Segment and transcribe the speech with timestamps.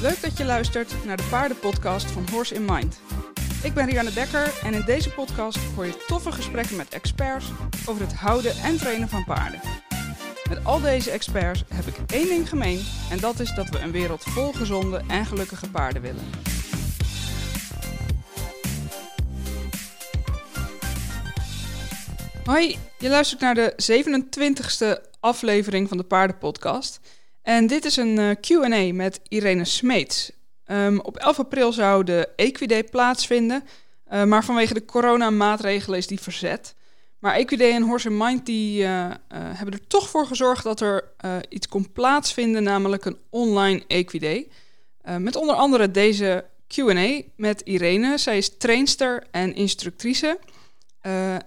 [0.00, 3.00] Leuk dat je luistert naar de paardenpodcast van Horse in Mind.
[3.62, 7.46] Ik ben Rianne Dekker en in deze podcast hoor je toffe gesprekken met experts
[7.86, 9.60] over het houden en trainen van paarden.
[10.48, 13.92] Met al deze experts heb ik één ding gemeen en dat is dat we een
[13.92, 16.45] wereld vol gezonde en gelukkige paarden willen.
[22.46, 27.00] Hoi, je luistert naar de 27e aflevering van de Paardenpodcast.
[27.42, 30.32] En dit is een eh, QA met Irene Smeets.
[30.66, 33.64] Um, op 11 april zou de Equiday plaatsvinden,
[34.12, 36.74] uh, maar vanwege de coronamaatregelen is die verzet.
[37.18, 41.10] Maar Equiday en Horse Mind die, uh, hebben er toch voor gezorgd dat er
[41.48, 44.48] iets kon plaatsvinden, namelijk een online Equiday.
[45.18, 48.18] met onder andere deze Q&A met Irene.
[48.18, 50.38] Zij is trainster en instructrice.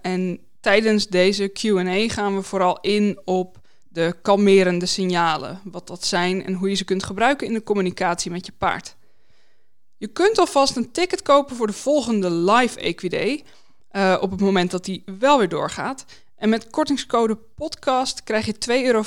[0.02, 3.58] en tijdens deze Q&A gaan we vooral in op
[3.88, 8.30] de kalmerende signalen, wat dat zijn en hoe je ze kunt gebruiken in de communicatie
[8.30, 8.96] met je paard.
[9.96, 13.44] Je kunt alvast een ticket kopen voor de volgende live Equiday,
[13.92, 16.04] uh, op het moment dat die wel weer doorgaat.
[16.36, 19.02] En met kortingscode podcast krijg je 2,50 euro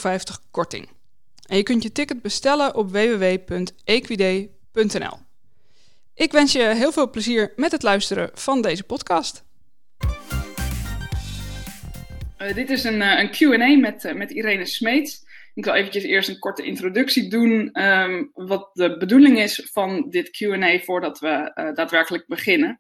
[0.52, 0.90] korting.
[1.46, 5.18] En je kunt je ticket bestellen op www.equiday.nl.
[6.14, 9.44] Ik wens je heel veel plezier met het luisteren van deze podcast.
[12.44, 15.24] Uh, dit is een, uh, een Q&A met, uh, met Irene Smeets.
[15.54, 20.30] Ik zal eventjes eerst een korte introductie doen, um, wat de bedoeling is van dit
[20.30, 22.80] Q&A voordat we daadwerkelijk beginnen.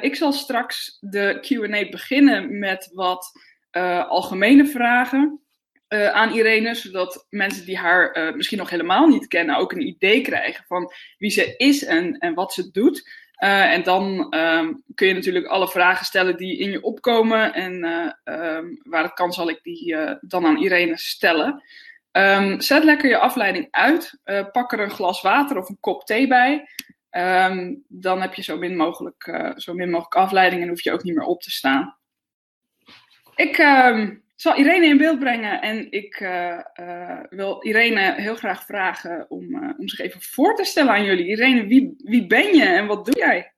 [0.00, 3.30] ik zal straks de Q&A beginnen met wat
[4.08, 5.40] algemene vragen
[5.88, 10.64] aan Irene, zodat mensen die haar misschien nog helemaal niet kennen ook een idee krijgen
[10.66, 13.10] van wie ze is en, en wat ze doet.
[13.38, 17.54] Uh, en dan um, kun je natuurlijk alle vragen stellen die in je opkomen.
[17.54, 21.62] En uh, um, waar het kan, zal ik die uh, dan aan Irene stellen.
[22.12, 24.20] Um, zet lekker je afleiding uit.
[24.52, 26.68] pak er een glas water of een kop thee bij.
[27.88, 31.14] dan heb je zo min, mogelijk, zo min mogelijk afleiding en hoef je ook niet
[31.14, 31.96] meer op te staan.
[33.34, 33.56] Ik
[34.40, 39.42] zal Irene in beeld brengen en ik uh, uh, wil Irene heel graag vragen om,
[39.42, 41.26] uh, om zich even voor te stellen aan jullie.
[41.26, 43.52] Irene, wie, wie ben je en wat doe jij?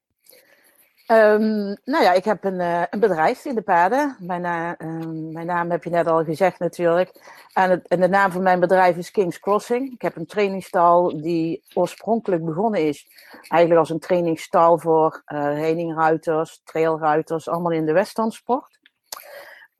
[1.06, 2.60] Um, nou ja, ik heb een,
[2.91, 4.16] een bedrijf in de paarden.
[4.18, 4.44] Mijn,
[4.78, 7.10] um, mijn, naam heb je net al gezegd natuurlijk.
[7.52, 9.92] En, de naam van mijn bedrijf is King's Crossing.
[9.92, 13.06] Ik heb een trainingstal die oorspronkelijk begonnen is.
[13.48, 15.22] Eigenlijk als een trainingstal voor
[15.54, 18.79] heeningruiters, trailruiters, allemaal in de westernsport.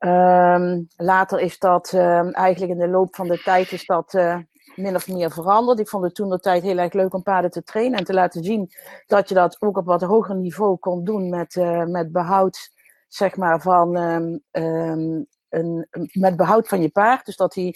[0.05, 4.37] Um, later is dat uh, eigenlijk in de loop van de tijd is dat uh,
[4.75, 5.79] min of meer veranderd.
[5.79, 8.13] Ik vond het toen de tijd heel erg leuk om paarden te trainen en te
[8.13, 8.69] laten zien
[9.07, 12.71] dat je dat ook op wat hoger niveau kon doen met, uh, met behoud
[13.07, 13.95] zeg maar, van
[14.51, 17.25] um, een, met behoud van je paard.
[17.25, 17.75] Dus dat hij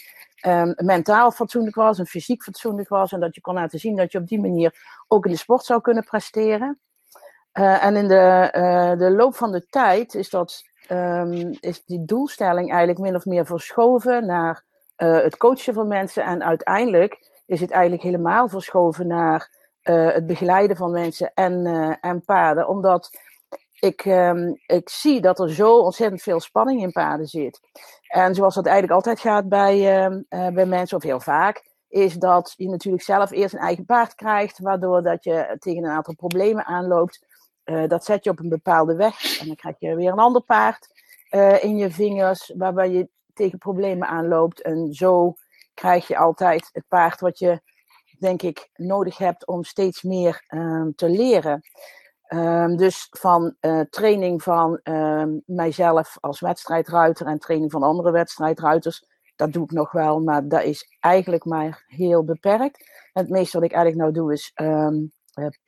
[0.75, 3.11] mentaal fatsoenlijk was en fysiek fatsoenlijk was.
[3.11, 5.63] En dat je kon laten zien dat je op die manier ook in de sport
[5.63, 6.79] zou kunnen presteren.
[7.53, 12.69] Uh, en in de, de loop van de tijd is dat um, is die doelstelling
[12.69, 14.63] eigenlijk min of meer verschoven naar
[14.97, 16.23] uh, het coachen van mensen.
[16.23, 19.49] En uiteindelijk is het eigenlijk helemaal verschoven naar
[19.83, 22.67] uh, het begeleiden van mensen en, uh, en paarden.
[22.67, 23.09] Omdat
[23.79, 27.59] ik, um, ik zie dat er zo ontzettend veel spanning in paarden zit.
[28.07, 32.53] En zoals dat eigenlijk altijd gaat bij, uh, bij mensen, of heel vaak, is dat
[32.57, 36.65] je natuurlijk zelf eerst een eigen paard krijgt, waardoor dat je tegen een aantal problemen
[36.65, 37.25] aanloopt.
[37.65, 40.41] Uh, dat zet je op een bepaalde weg en dan krijg je weer een ander
[40.41, 40.87] paard
[41.31, 44.61] uh, in je vingers, waarbij je tegen problemen aanloopt.
[44.61, 45.33] En zo
[45.73, 47.61] krijg je altijd het paard wat je,
[48.19, 51.61] denk ik, nodig hebt om steeds meer um, te leren.
[52.29, 59.05] Um, dus van uh, training van um, mijzelf als wedstrijdruiter en training van andere wedstrijdruiters,
[59.35, 63.09] dat doe ik nog wel, maar dat is eigenlijk maar heel beperkt.
[63.13, 64.53] Het meeste wat ik eigenlijk nou doe is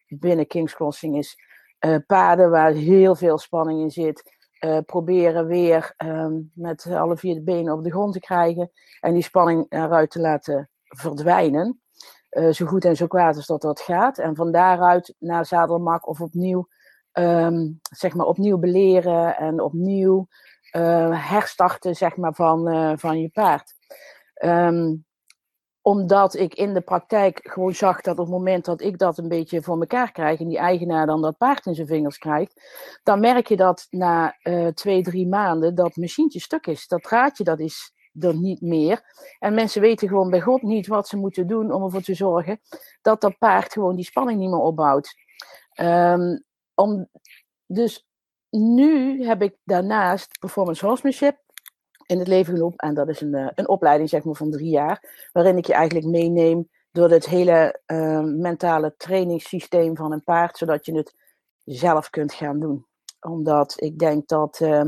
[0.07, 1.46] binnen King's Crossing is
[1.85, 4.35] uh, paarden waar heel veel spanning in zit.
[4.65, 9.13] Uh, proberen weer um, met alle vier de benen op de grond te krijgen en
[9.13, 11.81] die spanning eruit te laten verdwijnen.
[12.31, 14.17] Uh, zo goed en zo kwaad als dat dat gaat.
[14.17, 16.67] En van daaruit naar zadelmak of opnieuw,
[17.13, 20.27] um, zeg maar opnieuw beleren en opnieuw
[21.11, 23.73] herstarten zeg maar, van, van je paard.
[24.43, 25.06] Um,
[25.87, 29.27] omdat ik in de praktijk gewoon zag dat op het moment dat ik dat een
[29.27, 32.61] beetje voor mekaar krijg en die eigenaar dan dat paard in zijn vingers krijgt,
[33.03, 36.87] dan merk je dat na uh, twee, drie maanden dat machientje stuk is.
[36.87, 39.01] Dat draadje dat is er niet meer.
[39.39, 42.59] En mensen weten gewoon bij God niet wat ze moeten doen om ervoor te zorgen
[43.01, 45.13] dat dat paard gewoon die spanning niet meer opbouwt.
[45.81, 46.43] Um,
[46.73, 47.07] om,
[47.65, 48.07] dus
[48.49, 51.45] nu heb ik daarnaast performance horsemanship
[52.07, 52.87] in het leven geroepen.
[52.87, 55.73] En dat is een, eh, een opleiding zeg maar, van drie jaar, waarin ik je
[55.73, 61.15] eigenlijk meeneem door het hele uh, mentale trainingssysteem van een paard, zodat je het
[61.63, 62.85] zelf kunt gaan doen.
[63.19, 64.81] Omdat ik denk dat uh,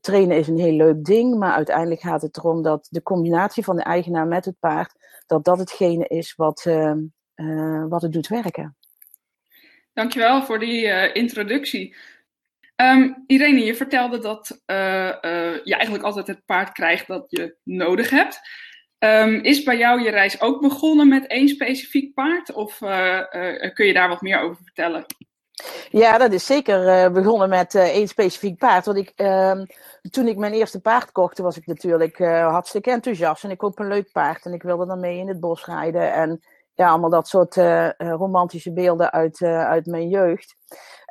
[0.00, 3.76] trainen is een heel leuk ding, maar uiteindelijk gaat het erom dat de combinatie van
[3.76, 4.94] de eigenaar met het paard,
[5.26, 8.76] dat dat hetgene is wat, uh, wat het doet werken.
[9.92, 11.96] Dankjewel voor die introductie.
[12.82, 14.76] Um, Irene, je vertelde dat uh,
[15.06, 18.40] uh, je eigenlijk altijd het paard krijgt dat je nodig hebt.
[18.98, 22.52] Um, is bij jou je reis ook begonnen met één specifiek paard?
[22.52, 23.20] Of uh,
[23.72, 25.04] kun je daar wat meer over vertellen?
[25.90, 28.86] Ja, dat is zeker begonnen met één specifiek paard.
[28.86, 29.64] Want ik, ehm,
[30.10, 33.44] toen ik mijn eerste paard kocht, was ik natuurlijk hartstikke enthousiast.
[33.44, 36.12] En ik koop een leuk paard en ik wilde dan mee in het bos rijden.
[36.12, 36.40] En
[36.74, 37.56] ja, allemaal dat soort
[37.98, 40.56] romantische beelden uit, uit mijn jeugd.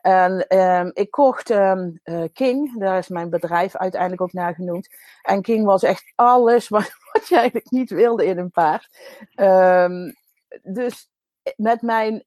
[0.02, 4.88] En um, ik kocht um, uh, King, daar is mijn bedrijf uiteindelijk ook naar genoemd.
[5.22, 6.92] En King was echt alles wat,
[7.28, 8.88] je eigenlijk niet wilde in een paard.
[9.36, 10.16] Um,
[10.64, 11.10] dus
[11.56, 12.24] met mijn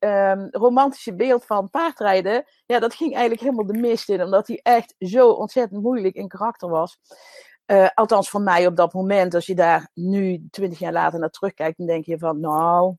[0.50, 4.94] romantische beeld van paardrijden, ja, dat ging eigenlijk helemaal de mist in, omdat hij echt
[4.99, 6.99] zo ontzettend moeilijk in karakter was.
[7.67, 11.31] Uh, althans voor mij op dat moment, als je daar nu twintig jaar later naar
[11.31, 12.94] terugkijkt, dan denk je van, nou,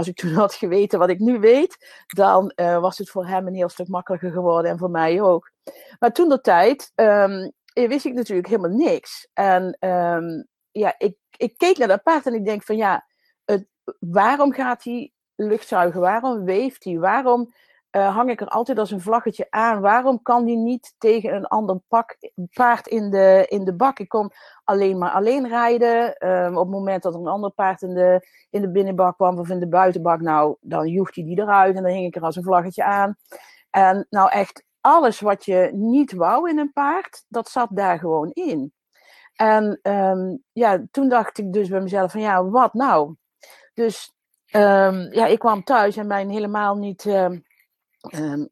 [0.00, 3.46] als ik toen had geweten wat ik nu weet, dan uh, was het voor hem
[3.46, 5.52] een heel stuk makkelijker geworden en voor mij ook.
[5.98, 9.28] Maar toen de tijd um, wist ik natuurlijk helemaal niks.
[9.32, 13.06] En um, ja, ik, ik keek naar dat paard en ik denk van ja,
[13.98, 16.00] waarom gaat hij luchtzuigen?
[16.00, 16.98] Waarom weeft hij?
[16.98, 17.52] Waarom
[17.96, 19.80] uh, hang ik er altijd als een vlaggetje aan.
[19.80, 22.16] Waarom kan die niet tegen een ander pak,
[22.52, 23.98] paard in de, in de bak?
[23.98, 24.30] Ik kon
[24.64, 26.28] alleen maar alleen rijden.
[26.28, 29.38] Um, op het moment dat er een ander paard in de, in de binnenbak kwam
[29.38, 32.22] of in de buitenbak, nou, dan joeg hij die eruit en dan hing ik er
[32.22, 33.16] als een vlaggetje aan.
[33.70, 38.30] En nou echt alles wat je niet wou in een paard, dat zat daar gewoon
[38.30, 38.72] in.
[39.34, 43.14] En um, ja, toen dacht ik dus bij mezelf van ja, wat nou?
[43.74, 44.14] Dus
[44.52, 47.04] um, ja, ik kwam thuis en mijn helemaal niet
[48.14, 48.48] um,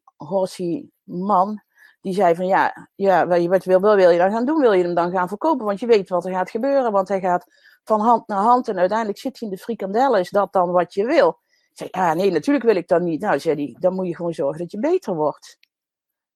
[1.03, 1.63] man,
[2.01, 4.59] die zei van ja, ja wat wil, wat wil je dan gaan doen?
[4.59, 5.65] Wil je hem dan gaan verkopen?
[5.65, 7.45] Want je weet wat er gaat gebeuren, want hij gaat
[7.83, 10.19] van hand naar hand en uiteindelijk zit hij in de frikandellen.
[10.19, 11.39] Is dat dan wat je wil?
[11.69, 13.21] Ik zei, ja, nee, natuurlijk wil ik dat niet.
[13.21, 15.57] Nou, zei dan moet je gewoon zorgen dat je beter wordt.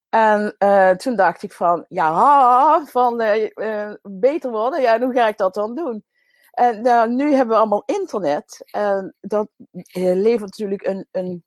[0.08, 5.28] En uh, toen dacht ik van, ja, van uh, uh, beter worden, ja, hoe ga
[5.28, 6.04] ik dat dan doen?
[6.50, 8.62] En nou, nu hebben we allemaal internet.
[8.70, 9.48] En dat
[9.92, 11.44] levert natuurlijk een, een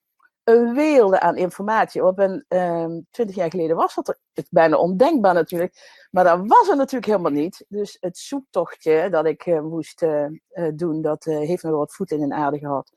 [0.48, 2.20] een wereld aan informatie op.
[2.20, 6.08] En ehm, twintig jaar geleden was dat er, het bijna ondenkbaar natuurlijk.
[6.12, 7.66] Maar dat was het natuurlijk helemaal niet.
[7.68, 10.26] Dus het zoektochtje dat ik uh, moest uh,
[10.74, 12.92] doen, dat heeft me wel wat voet in de aarde gehad.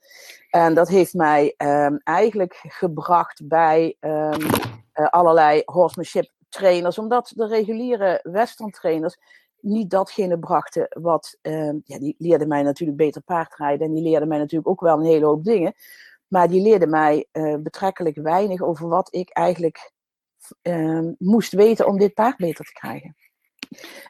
[0.49, 4.49] En dat heeft mij um, eigenlijk gebracht bij um,
[4.93, 6.97] allerlei horsemanship trainers.
[6.97, 9.17] Omdat de reguliere western trainers
[9.59, 11.37] niet datgene brachten wat...
[11.83, 13.87] ja, die leerden mij natuurlijk beter paardrijden.
[13.87, 15.73] En die leerden mij natuurlijk ook wel een hele hoop dingen.
[16.31, 19.91] Maar die leerde mij uh, betrekkelijk weinig over wat ik eigenlijk
[20.63, 23.15] uh, moest weten om dit paard beter te krijgen.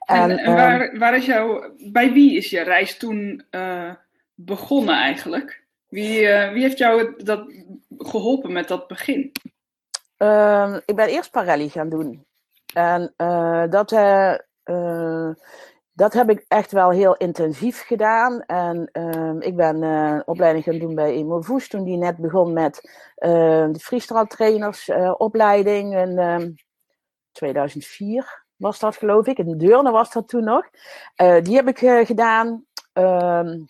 [0.06, 3.94] En, en, en waar, ehm, waar, is jouw, bij wie is je reis toen uh,
[4.34, 5.64] begonnen eigenlijk?
[5.88, 7.54] Wie, uh, wie heeft jou dat
[7.98, 9.32] geholpen met dat begin?
[10.18, 12.26] Ehm, ik ben eerst Parelli gaan doen.
[12.74, 13.14] En
[13.70, 13.92] dat,
[15.94, 18.42] dat heb ik echt wel heel intensief gedaan.
[18.42, 22.54] En uh, ik ben uh, opleiding gaan doen bij Emo Voes toen die net begon
[22.54, 22.82] met
[23.18, 25.98] uh, de freestyle trainers uh, opleiding.
[25.98, 26.60] In
[27.32, 29.38] 2004 was dat geloof ik.
[29.38, 30.70] In Deurne was dat toen nog.
[31.16, 32.66] die heb ik gedaan.
[32.94, 33.64] Ehm,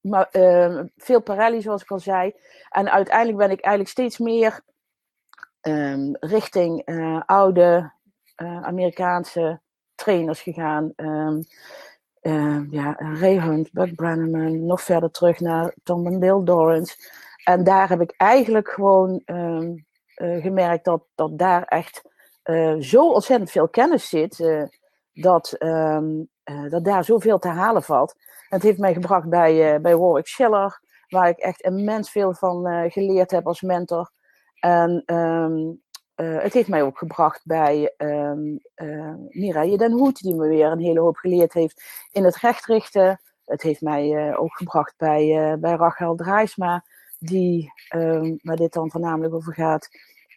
[0.00, 2.32] maar, ehm, veel Parelli zoals ik al zei.
[2.68, 4.60] En uiteindelijk ben ik eigenlijk steeds meer
[6.20, 6.84] richting
[7.26, 7.92] oude
[8.36, 9.60] Amerikaanse
[9.98, 10.92] trainers gegaan.
[10.96, 11.42] Um,
[12.22, 16.96] uh, ja, Ray Hunt, Buck Brenneman, nog verder terug naar Tom en Bill Dorrance.
[17.44, 19.86] En daar heb ik eigenlijk gewoon um,
[20.16, 22.02] uh, gemerkt dat, dat daar echt
[22.44, 24.40] uh, zo ontzettend veel kennis zit.
[24.40, 24.62] Eh,
[25.12, 25.56] dat,
[26.68, 28.14] dat daar zoveel te halen valt.
[28.48, 32.90] En het heeft mij gebracht bij, bij Warwick Schiller, waar ik echt immens veel van
[32.90, 34.10] geleerd heb als mentor.
[34.60, 35.02] En
[36.20, 40.66] uh, het heeft mij ook gebracht bij um, uh, Mireille den Hoed, die me weer
[40.66, 41.82] een hele hoop geleerd heeft
[42.12, 43.20] in het rechtrichten.
[43.44, 46.84] Het heeft mij uh, ook gebracht bij, bij Rachel Draaisma,
[47.18, 49.88] die, um, waar dit dan voornamelijk over gaat,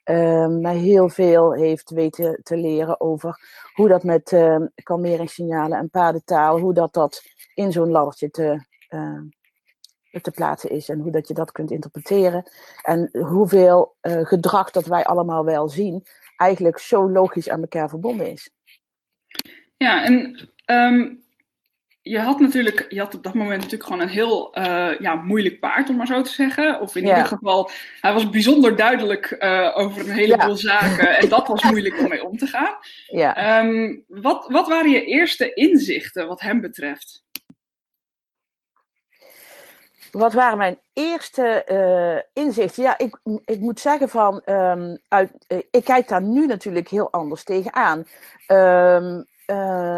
[0.03, 3.39] um, mij heel veel heeft weten te leren over
[3.73, 4.38] hoe dat met
[4.83, 7.23] kalmeringssignalen en paardentaal, hoe dat, dat
[7.53, 8.65] in zo'n laddertje te,
[10.22, 12.50] te plaatsen is en hoe dat je dat kunt interpreteren.
[12.82, 16.06] En hoeveel uh, gedrag dat wij allemaal wel zien,
[16.38, 18.50] eigenlijk zo logisch aan elkaar verbonden is.
[19.77, 21.24] Ja, en um,
[22.01, 25.60] je had natuurlijk, je had op dat moment natuurlijk gewoon een heel uh, ja, moeilijk
[25.60, 26.80] paard, om maar zo te zeggen.
[26.80, 27.70] Of in ieder geval,
[28.01, 30.56] hij was bijzonder duidelijk uh, over een heleboel ja.
[30.56, 31.18] zaken.
[31.18, 32.75] En dat was moeilijk om mee om te gaan.
[33.08, 33.60] Ja.
[33.60, 37.24] Um, wat, wat waren je eerste inzichten wat hem betreft?
[40.12, 42.84] Wat waren mijn eerste uh, inzichten?
[42.84, 45.32] Ja, ik, ik moet zeggen van, um, uit,
[45.72, 48.06] ik kijk daar nu natuurlijk heel anders tegenaan.
[48.48, 49.25] Um,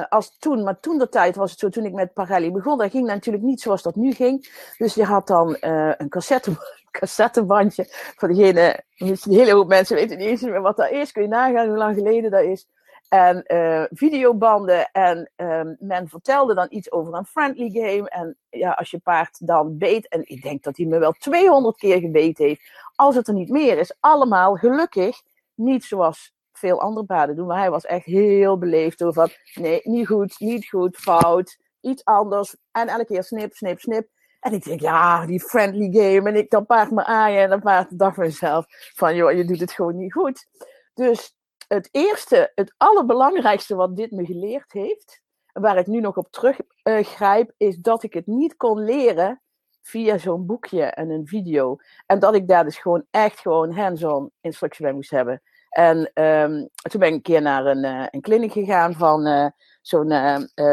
[0.09, 2.91] als toen, maar toen de tijd was het zo, toen ik met Parelli begon, dat
[2.91, 4.49] ging natuurlijk niet zoals dat nu ging.
[4.77, 6.51] Dus je had dan een cassette,
[6.99, 7.85] cassettebandje.
[7.89, 11.11] Voor degene, een hele hoop mensen weten niet eens meer wat dat is.
[11.11, 12.67] Kun je nagaan hoe lang geleden dat is.
[13.09, 14.91] En uh, videobanden.
[14.91, 18.09] En um, men vertelde dan iets over een friendly game.
[18.09, 21.77] En ja, als je paard dan beet, en ik denk dat hij me wel 200
[21.77, 25.21] keer gebeten heeft, als het er niet meer is, allemaal gelukkig
[25.55, 27.47] niet zoals veel andere paarden doen.
[27.47, 32.05] Maar hij was echt heel beleefd over van, nee, niet goed, niet goed, fout, iets
[32.05, 32.55] anders.
[32.71, 34.07] En elke keer snip, snip, snip.
[34.39, 36.29] En ik denk, ja, die friendly game.
[36.29, 39.59] En ik dan paard me aaien en dan paard dacht vanzelf van, joh, je doet
[39.59, 40.47] het gewoon niet goed.
[40.93, 41.35] Dus
[41.67, 47.51] het eerste, het allerbelangrijkste wat dit me geleerd heeft, waar ik nu nog op teruggrijp,
[47.57, 49.41] uh, is dat ik het niet kon leren
[49.81, 51.77] via zo'n boekje en een video.
[52.05, 55.41] En dat ik daar dus gewoon echt gewoon hands-on instructie bij moest hebben.
[55.69, 59.47] En um, toen ben ik een keer naar een, uh, een kliniek gegaan van uh,
[59.81, 60.07] zo'n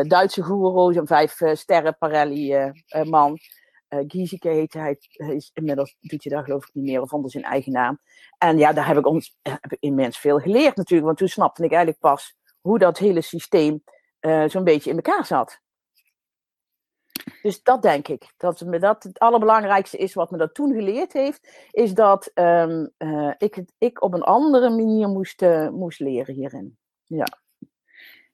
[0.08, 2.72] Duitse goeroe, zo'n vijf sterren Parelli
[3.04, 3.38] man.
[4.06, 7.44] Gieseke heette hij, is, inmiddels doet je dat geloof ik niet meer, of onder zijn
[7.44, 7.98] eigen naam.
[8.38, 11.64] En ja, daar heb ik, ons, heb ik immens veel geleerd natuurlijk, want toen snapte
[11.64, 13.82] ik eigenlijk pas hoe dat hele systeem
[14.46, 15.60] zo'n beetje in elkaar zat.
[17.42, 18.32] Dus dat denk ik.
[18.36, 23.32] Dat, dat het allerbelangrijkste is wat me dat toen geleerd heeft, is dat um, uh,
[23.38, 26.78] ik, ik op een andere manier moest, uh, moest leren hierin.
[27.04, 27.26] Ja.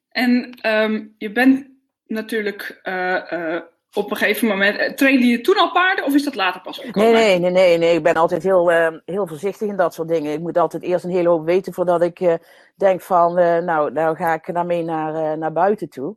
[0.09, 1.69] En um, je bent
[2.05, 3.61] natuurlijk uh,
[3.93, 4.97] op een gegeven moment.
[4.97, 7.11] trainde je toen al paarden of is dat later pas gekomen?
[7.11, 7.95] Nee, nee, nee, nee.
[7.95, 8.69] Ik ben altijd heel,
[9.05, 10.33] heel voorzichtig in dat soort dingen.
[10.33, 12.37] Ik moet altijd eerst een hele hoop weten voordat ik
[12.75, 13.33] denk van,
[13.65, 16.15] nou, nou ga ik daarmee naar, naar buiten toe.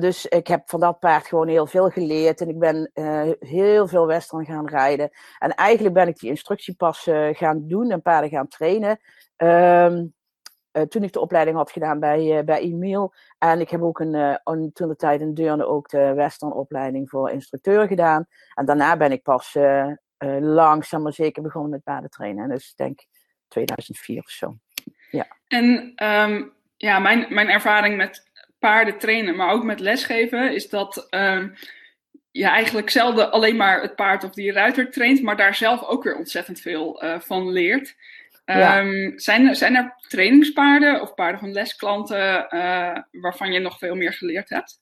[0.00, 2.40] Dus ik heb van dat paard gewoon heel veel geleerd.
[2.40, 2.90] En ik ben
[3.38, 5.10] heel veel western gaan rijden.
[5.38, 9.00] En eigenlijk ben ik die instructiepas uh, gaan doen en paarden gaan trainen.
[9.36, 10.14] Um,
[10.88, 13.14] toen ik de opleiding had gedaan bij, bij Emiel.
[13.38, 17.10] En ik heb ook een, een, toen de tijd in Deurne ook de western opleiding
[17.10, 18.26] voor instructeur gedaan.
[18.54, 19.56] En daarna ben ik pas
[20.40, 22.48] langzaam maar zeker begonnen met paarden trainen.
[22.48, 23.00] Dus denk
[23.48, 24.56] 2004 of zo.
[25.10, 25.26] Ja.
[25.48, 31.06] En um, ja, mijn, mijn ervaring met paarden trainen, maar ook met lesgeven, is dat
[31.10, 31.44] uh,
[32.30, 36.02] je eigenlijk zelden alleen maar het paard of die ruiter traint, maar daar zelf ook
[36.02, 37.96] weer ontzettend veel uh, van leert.
[38.50, 44.12] Um, zijn, zijn er trainingspaarden of paarden van lesklanten uh, waarvan je nog veel meer
[44.12, 44.80] geleerd hebt?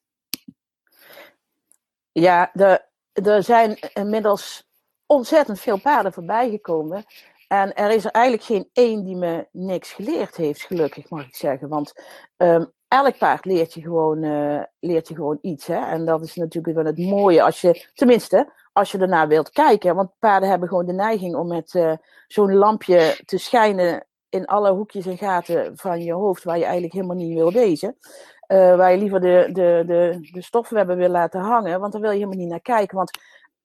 [2.13, 4.69] Ja, er, er zijn inmiddels
[5.07, 7.05] ontzettend veel paarden voorbij gekomen.
[7.49, 11.35] En er is er eigenlijk geen één die me niks geleerd heeft, gelukkig mag ik
[11.35, 11.69] zeggen.
[11.69, 11.93] Want
[12.37, 15.67] um, elk paard leert je gewoon, uh, leert je gewoon iets.
[15.67, 15.91] Hè?
[15.91, 19.95] En dat is natuurlijk wel het mooie als je, tenminste, als je ernaar wilt kijken.
[19.95, 21.93] Want paarden hebben gewoon de neiging om met uh,
[22.27, 26.93] zo'n lampje te schijnen in alle hoekjes en gaten van je hoofd, waar je eigenlijk
[26.93, 27.97] helemaal niet wil wezen.
[28.49, 32.11] Uh, waar je liever de, de, de, de stofwebben wil laten hangen, want daar wil
[32.11, 32.97] je helemaal niet naar kijken.
[32.97, 33.11] Want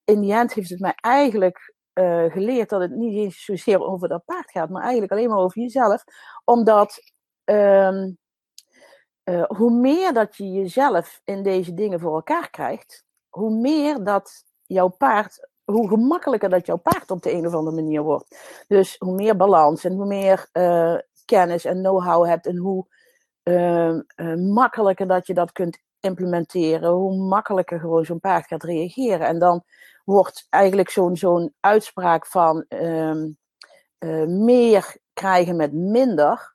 [0.03, 4.07] in die end heeft het mij eigenlijk uh, geleerd dat het niet eens zozeer over
[4.07, 6.03] dat paard gaat, maar eigenlijk alleen maar over jezelf.
[6.43, 7.01] Omdat
[7.45, 8.03] uh,
[9.47, 14.87] hoe meer dat je jezelf in deze dingen voor elkaar krijgt, hoe meer dat jouw
[14.87, 18.63] paard, hoe gemakkelijker dat jouw paard op de een of andere manier wordt.
[18.67, 22.85] Dus hoe meer balans en hoe meer uh, kennis en know-how hebt en hoe
[23.43, 23.97] uh,
[24.35, 29.27] makkelijker dat je dat kunt implementeren, hoe makkelijker gewoon zo'n paard gaat reageren.
[29.27, 29.63] En dan
[30.05, 33.29] wordt eigenlijk zo'n zo'n uitspraak van ehm,
[34.43, 36.53] meer krijgen met minder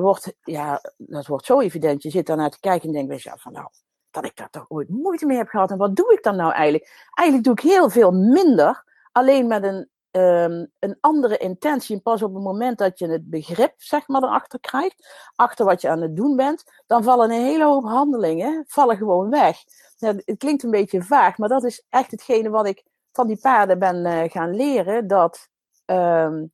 [0.00, 2.02] wordt, ja, dat wordt zo evident.
[2.02, 3.68] Je zit daarnaar te kijken en denkt jezelf van nou,
[4.10, 5.70] dat ik daar toch ooit moeite mee heb gehad.
[5.70, 7.08] En wat doe ik dan nou eigenlijk?
[7.14, 11.96] Eigenlijk doe ik heel veel minder, alleen met een, um, een andere intentie.
[11.96, 15.80] En pas op het moment dat je het begrip, zeg maar, erachter krijgt, achter wat
[15.80, 19.56] je aan het doen bent, dan vallen een hele hoop handelingen, vallen gewoon weg.
[19.98, 23.38] Nou, het klinkt een beetje vaag, maar dat is echt hetgene wat ik van die
[23.40, 25.06] paarden ben uh, gaan leren.
[25.06, 25.48] Dat
[25.86, 26.52] um,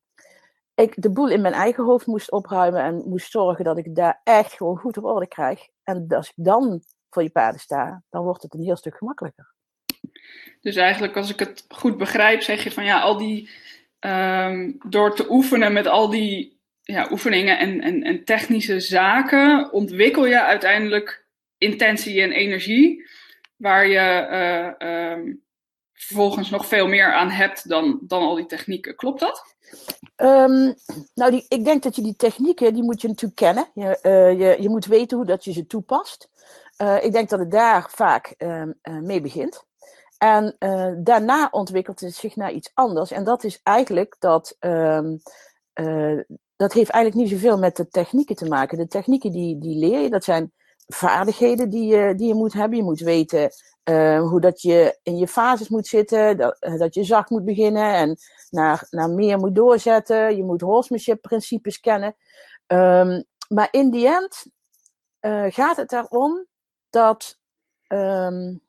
[0.75, 4.21] ik de boel in mijn eigen hoofd moest opruimen en moest zorgen dat ik daar
[4.25, 5.69] echt gewoon goed op orde krijg.
[5.83, 6.83] En als ik dan
[7.15, 9.53] voor je paarden sta, dan wordt het een heel stuk gemakkelijker.
[10.61, 13.51] Dus eigenlijk, als ik het goed begrijp, zeg je van ja, al die
[14.01, 20.27] um, door te oefenen met al die ja, oefeningen en, en, en technische zaken ontwikkel
[20.27, 21.27] je uiteindelijk
[21.59, 23.09] intentie en energie,
[23.57, 25.33] waar je eh, ehm,
[25.93, 28.97] vervolgens nog veel meer aan hebt dan, dan al die technieken.
[28.97, 29.55] Klopt dat?
[30.17, 30.73] Ehm,
[31.15, 33.69] nou, die, ik denk dat je die technieken, die moet je natuurlijk kennen.
[33.75, 36.29] Je, uh, je, je moet weten hoe dat je ze toepast.
[36.83, 39.65] Uh, ik denk dat het daar vaak uh, mee begint.
[40.19, 40.57] En
[41.03, 43.11] daarna ontwikkelt het zich naar iets anders.
[43.11, 44.57] En dat is eigenlijk dat.
[44.61, 45.23] Um,
[46.57, 48.79] dat heeft eigenlijk niet zoveel met de technieken te maken.
[48.79, 50.53] De technieken die, die leer je, dat zijn
[50.87, 52.79] vaardigheden die je, die je moet hebben.
[52.79, 53.51] Je moet weten
[54.21, 58.17] hoe dat je in je fases moet zitten, dat, dat je zacht moet beginnen en
[58.51, 60.37] naar, naar meer moet doorzetten.
[60.37, 62.17] Je moet horsemanship principes kennen.
[62.67, 64.47] Um, maar in die end
[65.55, 66.47] gaat het erom
[66.95, 67.39] dat
[67.89, 68.63] um,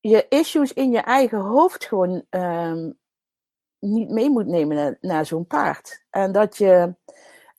[0.00, 2.98] je issues in je eigen hoofd gewoon um,
[3.78, 6.04] niet mee moet nemen naar, naar zo'n paard.
[6.10, 6.94] En dat je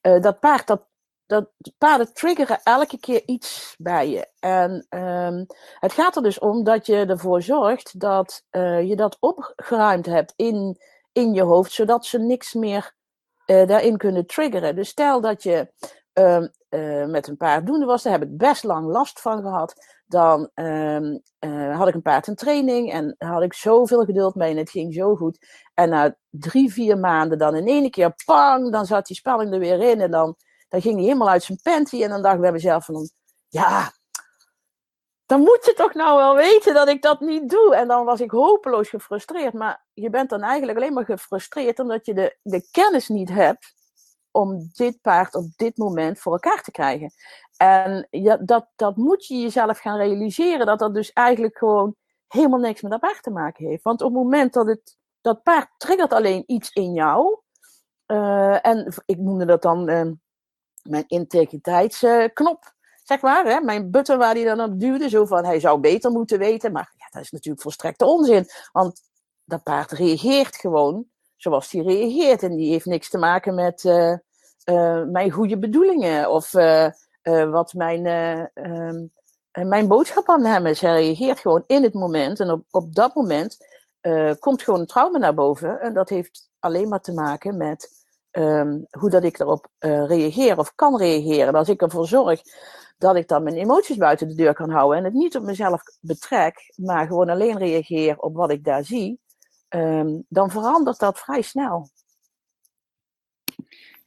[0.02, 0.82] uh, dat paard, dat,
[1.26, 4.28] dat paarden triggeren elke keer iets bij je.
[4.40, 5.46] En um,
[5.80, 10.34] het gaat er dus om dat je ervoor zorgt dat uh, je dat opgeruimd hebt
[10.36, 10.78] in,
[11.12, 12.96] in je hoofd, zodat ze niks meer
[13.46, 14.76] uh, daarin kunnen triggeren.
[14.76, 15.72] Dus stel dat je
[16.70, 19.96] uh, met een paard doende was, daar heb ik best lang last van gehad.
[20.06, 21.22] Dan um,
[21.72, 24.94] had ik een paard in training en had ik zoveel geduld mee en het ging
[24.94, 25.48] zo goed.
[25.74, 29.60] En na drie, vier maanden dan in één keer, pang, dan zat die spanning er
[29.60, 30.36] weer in en dan
[30.70, 33.10] dan ging hij helemaal uit zijn panty en dan dacht ik bij mezelf van,
[33.48, 33.92] ja,
[35.26, 37.76] dan moet je toch nou wel weten dat ik dat niet doe.
[37.76, 39.54] En dan was ik hopeloos gefrustreerd.
[39.54, 43.74] Maar je bent dan eigenlijk alleen maar gefrustreerd omdat je de, de kennis niet hebt
[44.38, 47.14] om dit paard op dit moment voor elkaar te krijgen.
[47.58, 51.96] En ja, dat, dat moet je jezelf gaan realiseren, dat dat dus eigenlijk gewoon
[52.28, 53.84] helemaal niks met dat paard te maken heeft.
[53.84, 57.40] Want op het moment dat het, dat paard triggert alleen iets in jou,
[58.08, 60.12] uh, en ik noemde dat dan uh,
[60.84, 63.46] mijn integriteitsknop, zeg maar.
[63.46, 63.62] Hè?
[63.62, 65.10] Mijn button waar hij dan op duwde.
[65.10, 66.72] Zo van, hij zou beter moeten weten.
[66.72, 68.46] Maar ja, dat is natuurlijk volstrekte onzin.
[68.72, 69.02] Want
[69.44, 72.44] dat paard reageert gewoon zoals hij reageert.
[72.44, 74.14] En die heeft niks te maken met uh,
[75.12, 76.32] mijn goede bedoelingen.
[76.32, 76.92] Of uh,
[77.52, 78.06] wat mijn,
[78.54, 79.06] ehm,
[79.68, 80.82] mijn boodschap aan hem is.
[80.82, 82.40] Hij reageert gewoon in het moment.
[82.40, 83.58] En op, op dat moment
[84.40, 85.80] komt gewoon een trauma naar boven.
[85.80, 90.76] En dat heeft alleen maar te maken met um, hoe dat ik erop reageer of
[90.76, 91.56] kan reageren.
[91.56, 92.42] Als ik ervoor zorg
[92.98, 95.82] dat ik dan mijn emoties buiten de deur kan houden en het niet op mezelf
[96.02, 99.20] betrek, maar gewoon alleen reageer op wat ik daar zie,
[99.70, 101.90] um, dan verandert dat vrij snel.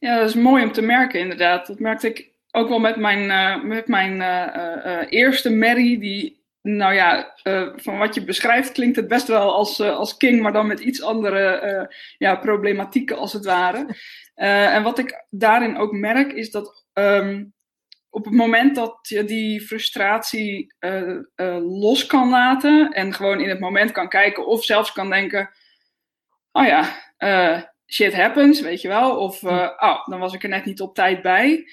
[0.01, 1.67] Ja, dat is mooi om te merken, inderdaad.
[1.67, 6.43] Dat merkte ik ook wel met mijn, uh, met mijn uh, uh, eerste Mary, die
[6.61, 7.33] nou ja,
[7.75, 11.01] van wat je beschrijft klinkt het best wel als, als King, maar dan met iets
[11.01, 13.95] andere ja, problematieken als het ware.
[14.75, 17.53] en wat ik daarin ook merk is dat um,
[18.09, 20.73] op het moment dat je die frustratie
[21.63, 25.49] los kan laten en gewoon in het moment kan kijken of zelfs kan denken,
[26.51, 26.83] oh ja,
[27.93, 31.21] shit happens, weet je wel, of oh, dan was ik er net niet op tijd
[31.21, 31.67] bij.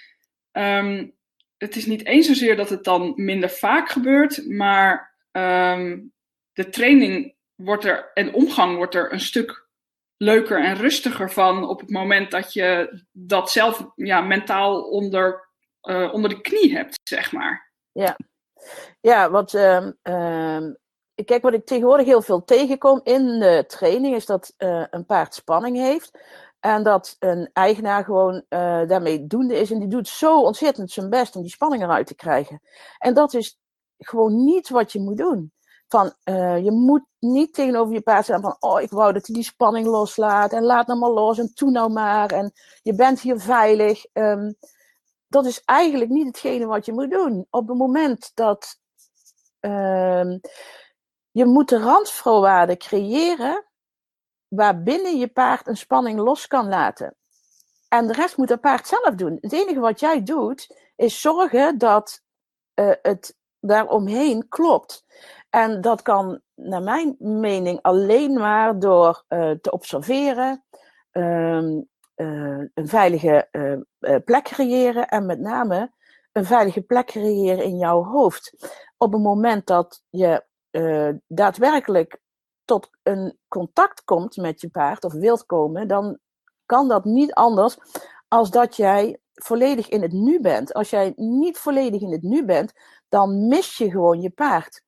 [0.53, 1.17] Um,
[1.57, 6.13] het is niet eens zozeer dat het dan minder vaak gebeurt, maar um,
[6.53, 9.67] de training wordt er en omgang wordt er een stuk
[10.17, 15.49] leuker en rustiger van op het moment dat je dat zelf ja, mentaal onder,
[15.83, 17.73] uh, onder de knie hebt, zeg maar.
[17.93, 18.17] Ja,
[19.01, 20.67] ja wat, uh, uh,
[21.25, 25.35] kijk, wat ik tegenwoordig heel veel tegenkom in de training is dat uh, een paard
[25.35, 26.19] spanning heeft.
[26.61, 29.71] En dat een eigenaar gewoon uh, daarmee doende is.
[29.71, 32.63] En die doet zo ontzettend zijn best om die spanning eruit te krijgen.
[32.99, 33.59] En dat is
[33.99, 35.53] gewoon niet wat je moet doen.
[35.89, 39.35] Van, uh, je moet niet tegenover je paard zeggen van, oh, ik wou dat hij
[39.35, 40.53] die spanning loslaat.
[40.53, 42.31] En laat nou maar los en toe nou maar.
[42.31, 42.53] En
[42.83, 44.05] je bent hier veilig.
[44.13, 44.57] Um,
[45.29, 47.47] dat is eigenlijk niet hetgene wat je moet doen.
[47.51, 48.79] Op het moment dat
[49.61, 50.41] um,
[51.39, 53.65] je moet de randvoorwaarden creëren
[54.49, 57.17] waarbinnen je paard een spanning los kan laten.
[57.89, 59.39] En de rest moet het paard zelf doen.
[59.41, 62.23] Het enige wat jij doet, is zorgen dat
[62.75, 65.05] uh, het daaromheen klopt.
[65.51, 70.65] En dat kan, naar mijn mening, alleen maar door uh, te observeren,
[71.13, 71.77] uh,
[72.15, 73.49] een veilige
[74.25, 75.93] plek creëren en met name
[76.33, 78.71] een veilige plek creëren in jouw hoofd.
[78.97, 80.47] Op het moment dat je
[81.27, 82.21] daadwerkelijk
[82.65, 86.19] tot een contact komt met je paard of wilt komen, dan
[86.67, 87.77] kan dat niet anders
[88.29, 90.75] als dat jij volledig in het nu bent.
[90.75, 92.73] Als jij niet volledig in het nu bent,
[93.09, 94.83] dan mis je gewoon je paard.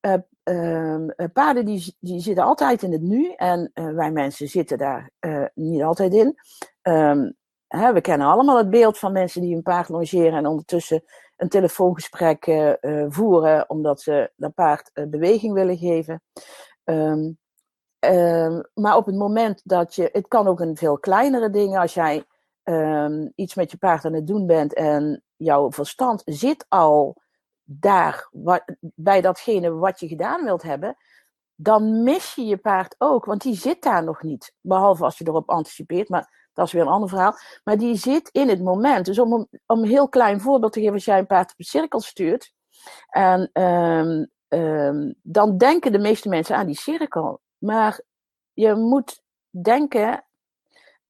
[0.00, 0.14] Uh,
[0.44, 5.10] uh, paarden die, die zitten altijd in het nu en wij mensen zitten daar
[5.54, 6.38] niet altijd in.
[6.82, 7.30] ehm,
[7.68, 11.04] hè, we kennen allemaal het beeld van mensen die een paard longeren en ondertussen
[11.42, 16.22] een telefoongesprek uh, voeren omdat ze dat paard uh, beweging willen geven.
[16.84, 17.38] Um,
[18.04, 21.94] um, maar op het moment dat je, het kan ook een veel kleinere dingen, als
[21.94, 22.24] jij
[22.64, 27.22] um, iets met je paard aan het doen bent en jouw verstand zit al
[27.62, 30.96] daar wat, bij datgene wat je gedaan wilt hebben,
[31.54, 34.54] dan mis je je paard ook, want die zit daar nog niet.
[34.60, 37.34] Behalve als je erop anticipeert, maar dat is weer een ander verhaal.
[37.64, 39.06] Maar die zit in het moment.
[39.06, 39.32] Dus om,
[39.66, 42.52] om een heel klein voorbeeld te geven, als jij een paard op een cirkel stuurt,
[43.08, 47.40] en um, um, dan denken de meeste mensen aan die cirkel.
[47.58, 48.00] Maar
[48.52, 50.24] je moet denken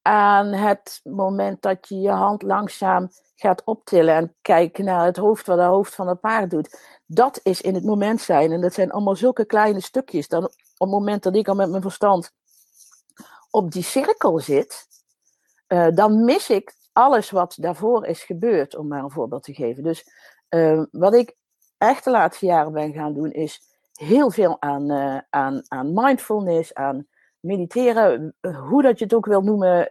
[0.02, 5.46] aan het moment dat je je hand langzaam gaat optillen en kijken naar het hoofd,
[5.46, 6.78] wat het hoofd van het paard doet.
[7.06, 8.52] Dat is in het moment zijn.
[8.52, 10.28] En dat zijn allemaal zulke kleine stukjes.
[10.28, 12.32] Dan op het moment dat ik al met mijn verstand
[13.50, 14.86] op die cirkel zit,
[15.72, 19.82] uh, dan mis ik alles wat daarvoor is gebeurd, om maar een voorbeeld te geven.
[19.82, 20.04] Dus
[20.50, 21.36] uh, wat ik
[21.78, 23.60] echt de laatste jaren ben gaan doen, is
[23.92, 27.06] heel veel aan, uh, aan, aan mindfulness, aan
[27.40, 28.36] mediteren,
[28.68, 29.86] hoe dat je het ook wil noemen,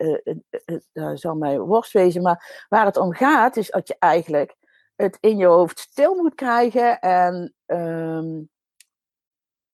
[0.93, 2.21] uh, zal mij worst wezen.
[2.21, 4.55] Maar waar het om gaat, is dat je eigenlijk
[4.95, 8.49] het in je hoofd stil moet krijgen en um,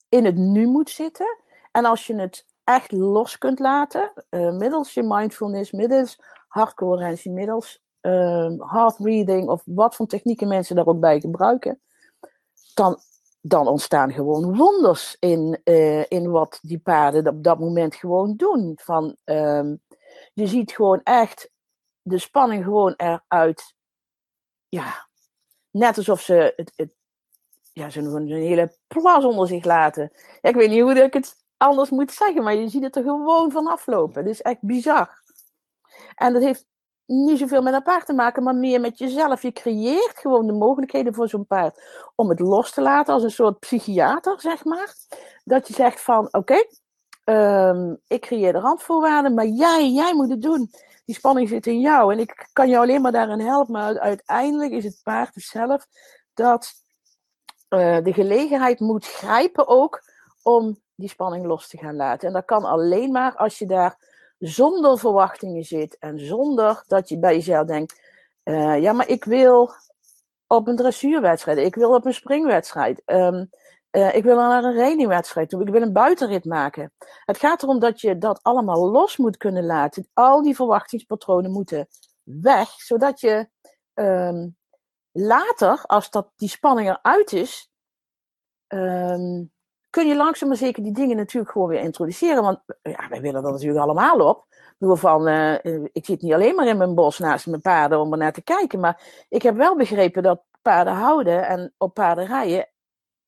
[0.10, 1.38] in het nu moet zitten.
[1.72, 7.82] En als je het echt los kunt laten, uh, middels je mindfulness, middels hartcoherentie, middels
[8.02, 11.82] uh, heart breathing of wat voor technieken mensen daar ook bij gebruiken,
[12.74, 12.98] dan,
[13.42, 18.80] dan ontstaan gewoon wonders in, uh, in wat die paarden op dat moment gewoon doen.
[18.82, 19.82] Van, um,
[20.34, 21.50] je ziet gewoon echt
[22.02, 23.76] de spanning gewoon eruit,
[24.70, 25.08] ja,
[25.72, 26.92] net alsof ze het, het
[27.74, 30.12] ja, een hele plas onder zich laten.
[30.42, 33.52] Ik weet niet hoe ik het anders moet zeggen, maar je ziet het er gewoon
[33.52, 34.22] van aflopen.
[34.22, 35.22] Het is echt bizar.
[36.16, 36.66] En dat heeft
[37.06, 39.42] niet zoveel met een paard te maken, maar meer met jezelf.
[39.42, 41.82] Je creëert gewoon de mogelijkheden voor zo'n paard
[42.16, 44.96] om het los te laten als een soort psychiater, zeg maar.
[45.44, 46.64] Dat je zegt van, oké,
[47.24, 50.72] um, ik creëer de randvoorwaarden, maar jij, jij moet het doen.
[51.06, 54.72] Die spanning zit in jou en ik kan jou alleen maar daarin helpen, maar uiteindelijk
[54.72, 55.86] is het paard zelf
[56.34, 56.74] dat
[57.70, 60.02] uh, de gelegenheid moet grijpen ook
[60.44, 62.28] om die spanning los te gaan laten.
[62.28, 63.98] En dat kan alleen maar als je daar
[64.40, 68.02] zonder verwachtingen zit en zonder dat je bij jezelf denkt:
[68.44, 69.72] uh, ja, maar ik wil
[70.48, 73.50] op een dressuurwedstrijd, ik wil op een springwedstrijd, um,
[73.92, 76.94] uh, ik wil naar een trainingwedstrijd toe, ik wil een buitenrit maken.
[77.26, 80.08] Het gaat erom dat je dat allemaal los moet kunnen laten.
[80.14, 81.88] Al die verwachtingspatronen moeten
[82.24, 83.50] weg, zodat je
[83.94, 84.58] um,
[85.12, 87.70] later, als dat, die spanning eruit is,
[88.68, 89.52] um,
[89.90, 92.44] kun je langzaam maar zeker die dingen natuurlijk gewoon weer introduceren.
[92.44, 94.46] Want ja, wij willen er natuurlijk allemaal op.
[94.80, 95.54] Door van, uh,
[95.92, 98.44] ik zit niet alleen maar in mijn bos naast mijn paarden om er naar te
[98.44, 98.80] kijken.
[98.80, 102.70] Maar ik heb wel begrepen dat paarden houden en op paarden rijden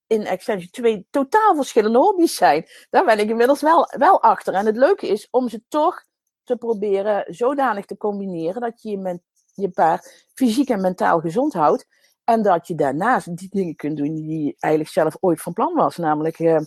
[0.08, 2.66] in extensie twee totaal verschillende hobby's zijn.
[2.90, 4.54] Daar ben ik inmiddels wel, wel achter.
[4.54, 6.04] En het leuke is om ze toch
[6.44, 9.20] te proberen zodanig te combineren dat je je,
[9.54, 11.88] je paard fysiek en mentaal gezond houdt.
[12.30, 15.74] En dat je daarnaast die dingen kunt doen die je eigenlijk zelf ooit van plan
[15.74, 15.98] was.
[15.98, 16.60] Namelijk uh,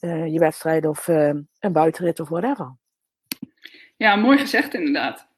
[0.00, 1.28] uh, je wedstrijd of uh,
[1.60, 2.76] een buitenrit of whatever.
[3.96, 5.28] Ja, mooi gezegd inderdaad.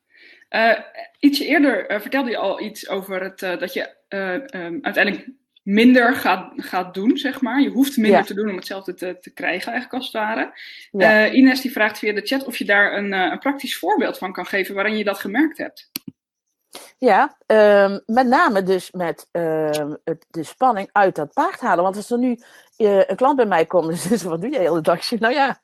[1.19, 5.29] ietsje eerder vertelde je al iets over het, dat je um, uiteindelijk
[5.63, 7.61] minder gaat, gaat doen, zeg maar.
[7.61, 8.25] Je hoeft minder ja.
[8.25, 10.53] te doen om hetzelfde te, te krijgen, eigenlijk als het ware.
[10.91, 11.31] Ja.
[11.31, 14.47] Ines die vraagt via de chat of je daar een, een praktisch voorbeeld van kan
[14.47, 15.91] geven waarin je dat gemerkt hebt.
[16.99, 21.85] Ja, um, met name dus met het, de spanning uit dat paard halen.
[21.85, 22.41] Want als er nu
[22.77, 25.11] uh, een klant bij mij komt en zegt, wat doe je de hele dag?
[25.11, 25.61] Nou ja,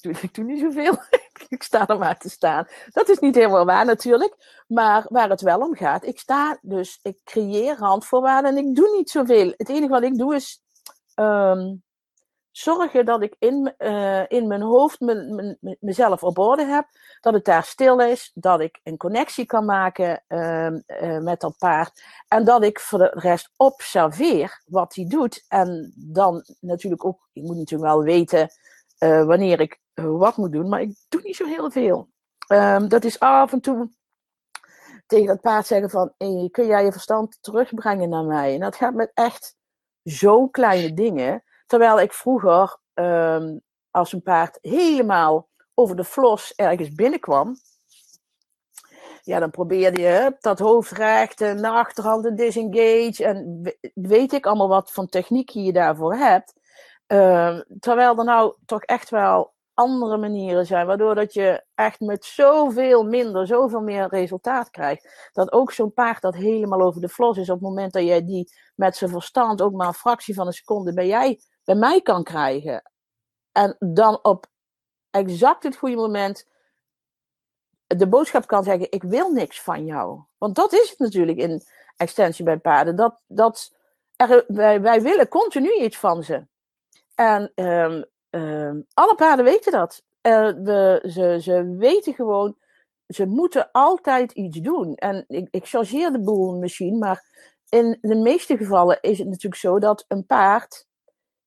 [0.00, 0.96] ik doe niet zoveel.
[1.48, 2.66] ik sta er maar te staan.
[2.90, 4.62] Dat is niet helemaal waar natuurlijk.
[4.66, 8.96] Maar waar het wel om gaat, ik sta dus, ik creëer handvoorwaarden en ik doe
[8.96, 9.54] niet zoveel.
[9.56, 10.60] Het enige wat ik doe is
[11.14, 11.82] um,
[12.52, 15.14] zorgen dat ik in, uh, in mijn hoofd me,
[15.60, 16.86] me, mezelf op orde heb.
[17.20, 18.30] Dat het daar stil is.
[18.34, 22.04] Dat ik een connectie kan maken uh, uh, met dat paard.
[22.28, 25.44] En dat ik voor de rest observeer wat hij doet.
[25.48, 28.48] En dan natuurlijk ook, ik moet natuurlijk wel weten
[29.26, 30.68] wanneer ik wat moet doen.
[30.68, 32.08] Maar ik doe niet zo heel veel.
[32.48, 33.90] Um, dat is af en toe
[35.06, 36.12] tegen dat paard zeggen van,
[36.50, 38.54] kun jij je verstand terugbrengen naar mij?
[38.54, 39.56] En dat gaat met echt
[40.04, 41.42] zo kleine dingen.
[41.66, 47.56] Terwijl ik vroeger, um, als een paard helemaal over de flos ergens binnenkwam,
[49.22, 53.24] ja, dan probeerde je dat hoofd recht en naar achterhand en disengage.
[53.24, 53.60] En
[53.94, 56.52] weet ik allemaal wat van techniek je daarvoor hebt.
[57.06, 62.24] Uh, terwijl er nou toch echt wel andere manieren zijn, waardoor dat je echt met
[62.24, 65.30] zoveel minder, zoveel meer resultaat krijgt.
[65.32, 68.24] Dat ook zo'n paard dat helemaal over de flos is, op het moment dat jij
[68.24, 72.00] die met zijn verstand ook maar een fractie van een seconde bij, jij, bij mij
[72.02, 72.90] kan krijgen.
[73.52, 74.46] En dan op
[75.10, 76.48] exact het goede moment
[77.86, 80.20] de boodschap kan zeggen: Ik wil niks van jou.
[80.38, 81.62] Want dat is het natuurlijk in
[81.96, 82.96] extensie bij paarden.
[82.96, 83.72] Dat, dat
[84.46, 86.46] wij, wij willen continu iets van ze.
[87.14, 90.02] En um, um, alle paarden weten dat.
[90.22, 92.56] Uh, we, ze, ze weten gewoon,
[93.06, 94.94] ze moeten altijd iets doen.
[94.94, 97.24] En ik, ik chargeer de boel misschien, maar
[97.68, 100.86] in de meeste gevallen is het natuurlijk zo dat een paard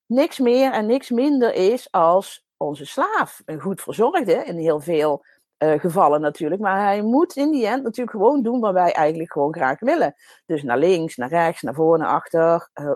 [0.06, 3.42] niks meer en niks minder is als onze slaaf.
[3.46, 5.26] Een goed verzorgde in heel veel
[5.58, 6.62] uh, gevallen natuurlijk.
[6.62, 10.16] Maar hij moet in die end natuurlijk gewoon doen wat wij eigenlijk gewoon graag willen.
[10.46, 12.70] Dus naar links, naar rechts, naar voren, naar achter.
[12.82, 12.92] Uh,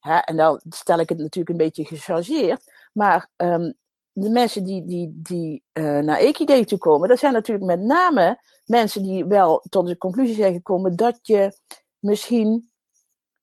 [0.00, 2.88] hè, en dan stel ik het natuurlijk een beetje gechargeerd.
[2.92, 3.74] Maar um,
[4.12, 8.40] de mensen die, die, die uh, naar Equidate toe komen, dat zijn natuurlijk met name
[8.64, 11.58] mensen die wel tot de conclusie zijn gekomen dat je
[11.98, 12.71] misschien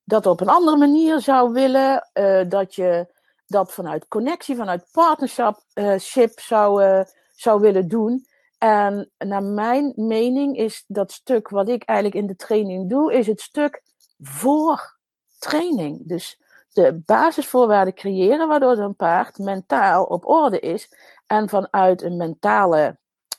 [0.10, 2.10] dat op een andere manier zou willen.
[2.50, 3.14] dat je
[3.48, 7.04] dat vanuit connectie, vanuit partnership zou,
[7.36, 8.26] zou willen doen.
[8.58, 13.28] En naar mijn mening is dat stuk wat ik eigenlijk in de training doe, is
[13.28, 13.82] het stuk
[14.20, 14.98] voor
[15.38, 16.08] training.
[16.08, 16.42] Dus
[16.74, 20.94] de basisvoorwaarden creëren waardoor een paard mentaal op orde is
[21.28, 22.98] en vanuit een mentale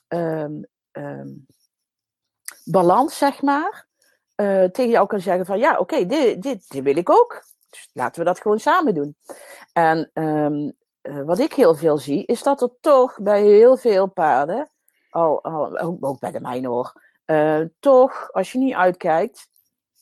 [0.08, 1.46] um, um,
[2.64, 3.88] balans, zeg maar,
[4.40, 7.42] uh, tegen jou kan zeggen van ja, oké, dit, dit, dit, wil ik ook.
[7.70, 9.16] Dus laten we dat gewoon samen doen.
[9.72, 10.72] En um,
[11.02, 14.70] uh, wat ik heel veel zie, is dat er toch bij heel veel paarden
[15.10, 16.92] al, al ook, bij de mijne hoor,
[17.26, 19.48] uh, toch, als je niet uitkijkt,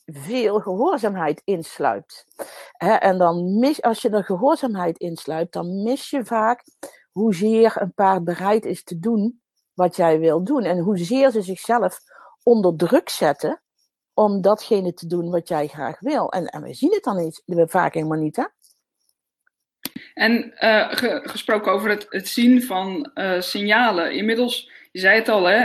[0.04, 2.24] veel gehoorzaamheid insluipt.
[2.72, 6.64] Hè, en dan mis, als je er gehoorzaamheid insluipt, dan mis je vaak
[7.12, 9.42] hoezeer een paard bereid is te doen
[9.74, 10.62] wat jij wil doen.
[10.62, 12.00] En hoezeer ze zichzelf
[12.42, 13.62] onder druk zetten
[14.18, 16.32] om datgene te doen wat jij graag wil.
[16.32, 18.44] En, en we zien het dan niet, we vaak helemaal niet, hè?
[20.14, 24.12] En uh, ge, gesproken over het, het zien van uh, signalen.
[24.12, 25.58] Inmiddels je zei het al, hè,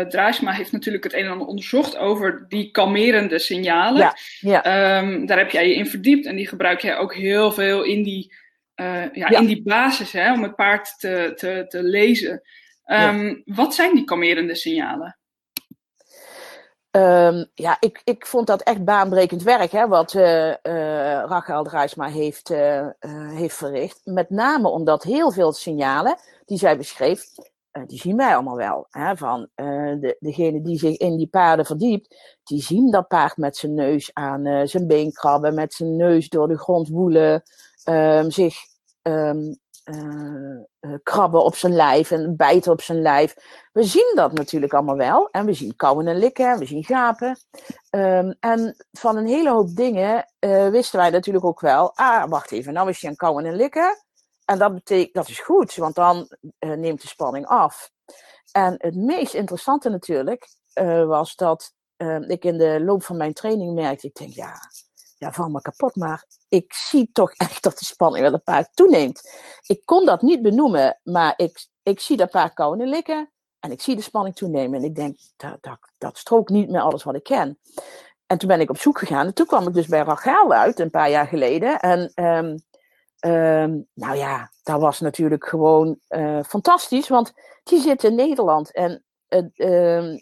[0.00, 4.00] uh, Draaisma heeft natuurlijk het een en ander onderzocht over die kalmerende signalen.
[4.00, 4.98] Ja, ja.
[4.98, 8.02] Um, daar heb jij je in verdiept en die gebruik jij ook heel veel in
[8.02, 8.32] die,
[8.74, 12.42] ja, ja, in die basis hè, om het paard te, te, te lezen.
[12.86, 15.19] Um, wat zijn die kalmerende signalen?
[16.96, 20.54] Um, ja, ik, ik vond dat echt baanbrekend werk, hè, wat uh, uh,
[21.26, 22.86] Rachel Draaisma heeft, uh,
[23.28, 24.00] heeft verricht.
[24.04, 27.24] Met name omdat heel veel signalen die zij beschreef,
[27.86, 28.86] die zien wij allemaal wel.
[28.90, 33.56] Hè, van de, degene die zich in die paarden verdiept, die zien dat paard met
[33.56, 37.42] zijn neus aan zijn been krabben, met zijn neus door de grond woelen,
[37.84, 38.56] um, zich
[39.02, 39.58] um,
[41.02, 43.34] krabben op zijn lijf en bijten op zijn lijf.
[43.72, 45.28] We zien dat natuurlijk allemaal wel.
[45.30, 47.38] En we zien kauwen en likken, we zien gapen.
[47.90, 50.26] Um, en van een hele hoop dingen
[50.70, 51.96] wisten wij natuurlijk ook wel.
[51.96, 54.04] Ah, wacht even, nou is je aan kauwen en likken.
[54.44, 57.90] En dat betekent, dat is goed, want dan neemt de spanning af.
[58.52, 60.48] En het meest interessante natuurlijk
[61.06, 64.54] was dat uh, ik in de loop van mijn training merkte, ik denk, ja,
[65.20, 68.68] ja, val me kapot, maar ik zie toch echt dat de spanning wel een paard
[68.74, 69.30] toeneemt.
[69.66, 73.70] Ik kon dat niet benoemen, maar ik, ik zie dat paard kauwen en likken en
[73.70, 74.78] ik zie de spanning toenemen.
[74.78, 77.58] En ik denk, dat, dat, dat strookt niet met alles wat ik ken.
[78.26, 80.78] En toen ben ik op zoek gegaan en toen kwam ik dus bij Rachel uit,
[80.78, 81.80] een paar jaar geleden.
[81.80, 82.68] En um,
[83.26, 88.72] Um, nou ja, dat was natuurlijk gewoon uh, fantastisch, want die zit in Nederland.
[88.72, 89.04] En
[89.56, 90.18] uh,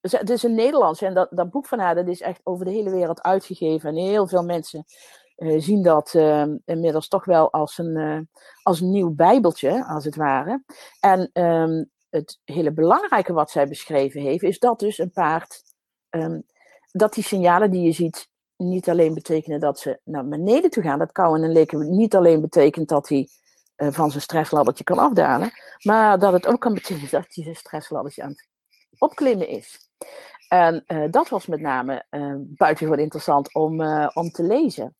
[0.00, 2.70] het is een Nederlands en dat, dat boek van haar dat is echt over de
[2.70, 3.88] hele wereld uitgegeven.
[3.88, 4.84] En heel veel mensen
[5.36, 8.18] uh, zien dat ehm, inmiddels toch wel als een, eh,
[8.62, 10.64] als nieuw bijbeltje, als het ware.
[11.00, 15.62] En um, het hele belangrijke wat zij beschreven heeft, is dat dus een paard,
[16.92, 20.98] dat die signalen die je ziet, niet alleen betekenen dat ze naar beneden toe gaan.
[20.98, 23.28] Dat kauwen en likken niet alleen betekent dat hij
[23.76, 25.50] van zijn stressladdertje kan afdalen,
[25.82, 28.46] maar dat het ook kan betekenen dat hij zijn stressladdertje aan het
[28.98, 29.89] opklimmen is.
[30.48, 33.82] En uh, dat was met name uh, buitengewoon interessant om,
[34.12, 34.94] om te lezen.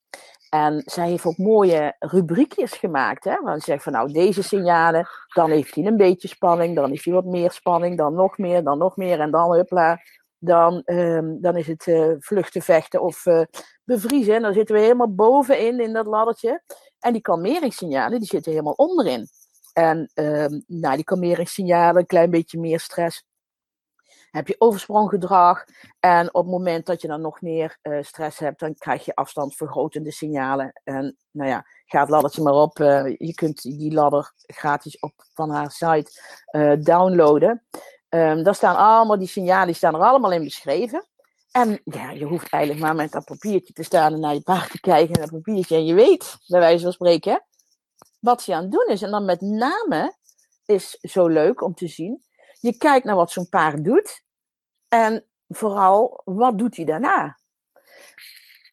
[0.49, 3.25] En zij heeft ook mooie rubriekjes gemaakt.
[3.25, 6.91] Hè, waar ze zegt van nou, deze signalen, dan heeft hij een beetje spanning, dan
[6.91, 9.99] heeft hij wat meer spanning, dan nog meer, dan nog meer en dan huppla,
[10.39, 13.25] dan, um, dan is het vluchten, vechten of
[13.85, 14.35] bevriezen.
[14.35, 16.63] En dan zitten we helemaal bovenin in dat laddertje.
[16.99, 19.29] En die kalmeringssignalen, die zitten helemaal onderin.
[19.73, 23.25] En um, nou, die kalmeringssignalen, een klein beetje meer stress.
[24.31, 25.65] Heb je overspronggedrag.
[26.01, 29.15] En op het moment dat je dan nog meer uh, stress hebt, dan krijg je
[29.15, 30.81] afstandsvergrotende signalen.
[30.85, 32.79] En nou ja, ga het laddertje maar op.
[32.79, 36.11] Uh, je kunt die ladder gratis op van haar site
[36.51, 37.65] uh, downloaden.
[38.09, 41.05] Um, daar staan allemaal, die signalen die staan er allemaal in beschreven.
[41.51, 44.71] En ja, je hoeft eigenlijk maar met dat papiertje te staan en naar je paard
[44.71, 45.77] te kijken en dat papiertje.
[45.77, 47.45] En je weet, bij wijze van spreken,
[48.21, 49.03] wat ze aan het doen is.
[49.03, 50.17] En dan met name
[50.65, 52.25] is zo leuk om te zien.
[52.61, 54.23] Je kijkt naar wat zo'n paard doet.
[54.89, 57.39] En vooral, wat doet hij daarna?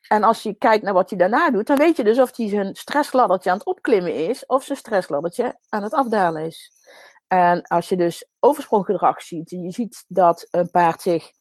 [0.07, 2.49] En als je kijkt naar wat hij daarna doet, dan weet je dus of hij
[2.49, 6.71] zijn stressladdertje aan het opklimmen is, of zijn stressladdertje aan het afdalen is.
[7.27, 11.31] En als je dus overspronggedrag ziet, je ziet dat een paard zich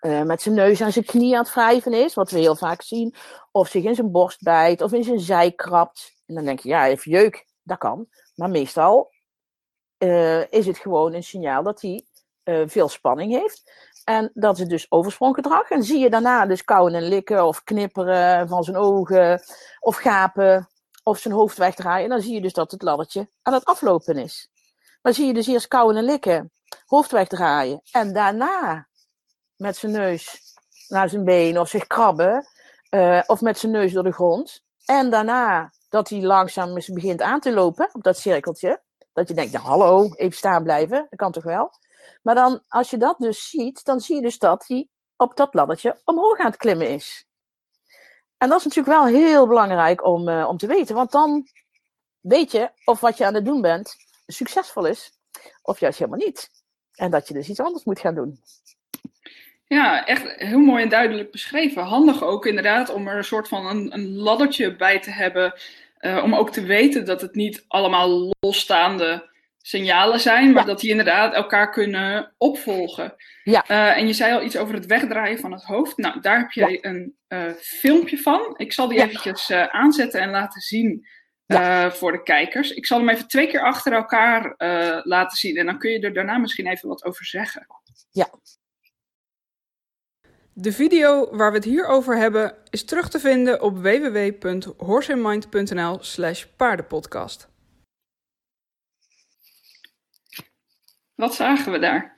[0.00, 2.82] uh, met zijn neus aan zijn knie aan het wrijven is, wat we heel vaak
[2.82, 3.14] zien,
[3.50, 6.14] of zich in zijn borst bijt, of in zijn zij krabt.
[6.26, 8.06] En dan denk je, ja, even jeuk, dat kan.
[8.34, 9.12] Maar meestal
[9.98, 12.04] uh, is het gewoon een signaal dat hij
[12.44, 13.72] uh, veel spanning heeft.
[14.04, 15.70] En dat is dus overspronggedrag.
[15.70, 19.42] En zie je daarna dus kauwen en likken of knipperen van zijn ogen
[19.80, 20.68] of gapen
[21.02, 22.08] of zijn hoofd wegdraaien.
[22.08, 24.50] Dan zie je dus dat het laddertje aan het aflopen is.
[25.02, 26.52] Maar zie je dus eerst kauwen en likken,
[26.86, 28.88] hoofd wegdraaien en daarna
[29.56, 30.40] met zijn neus
[30.88, 32.46] naar zijn been of zich krabben
[32.90, 34.64] uh, of met zijn neus door de grond.
[34.84, 38.82] En daarna dat hij langzaam begint aan te lopen op dat cirkeltje.
[39.16, 41.06] Dat je denkt, nou, hallo, even staan blijven.
[41.10, 41.70] Dat kan toch wel?
[42.22, 45.54] Maar dan, als je dat dus ziet, dan zie je dus dat hij op dat
[45.54, 47.26] laddertje omhoog aan het klimmen is.
[48.38, 50.94] En dat is natuurlijk wel heel belangrijk om, uh, om te weten.
[50.94, 51.48] Want dan
[52.20, 55.12] weet je of wat je aan het doen bent succesvol is,
[55.62, 56.50] of juist helemaal niet.
[56.94, 58.40] En dat je dus iets anders moet gaan doen.
[59.66, 61.82] Ja, echt heel mooi en duidelijk beschreven.
[61.82, 65.54] Handig ook inderdaad om er een soort van een, een laddertje bij te hebben.
[66.06, 70.68] Uh, om ook te weten dat het niet allemaal losstaande signalen zijn, maar ja.
[70.68, 73.14] dat die inderdaad elkaar kunnen opvolgen.
[73.42, 73.64] Ja.
[73.70, 75.96] Uh, en je zei al iets over het wegdraaien van het hoofd.
[75.96, 76.90] Nou, daar heb je ja.
[76.90, 78.54] een uh, filmpje van.
[78.56, 79.04] Ik zal die ja.
[79.04, 81.06] eventjes aanzetten en laten zien
[81.88, 82.70] voor de kijkers.
[82.70, 84.54] Ik zal hem even twee keer achter elkaar
[85.04, 87.66] laten zien en dan kun je er daarna misschien even wat over zeggen.
[88.10, 88.28] Ja.
[90.58, 96.44] De video waar we het hier over hebben is terug te vinden op www.horseandmind.nl slash
[96.44, 97.48] paardenpodcast.
[101.14, 102.16] Wat zagen we daar?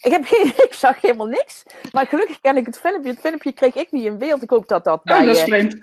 [0.00, 0.24] Ik, heb,
[0.68, 1.62] ik zag helemaal niks.
[1.92, 3.10] Maar gelukkig ken ik het filmpje.
[3.10, 4.42] Het filmpje kreeg ik niet in beeld.
[4.42, 5.80] Ik hoop dat dat oh, bij dat is de, rest,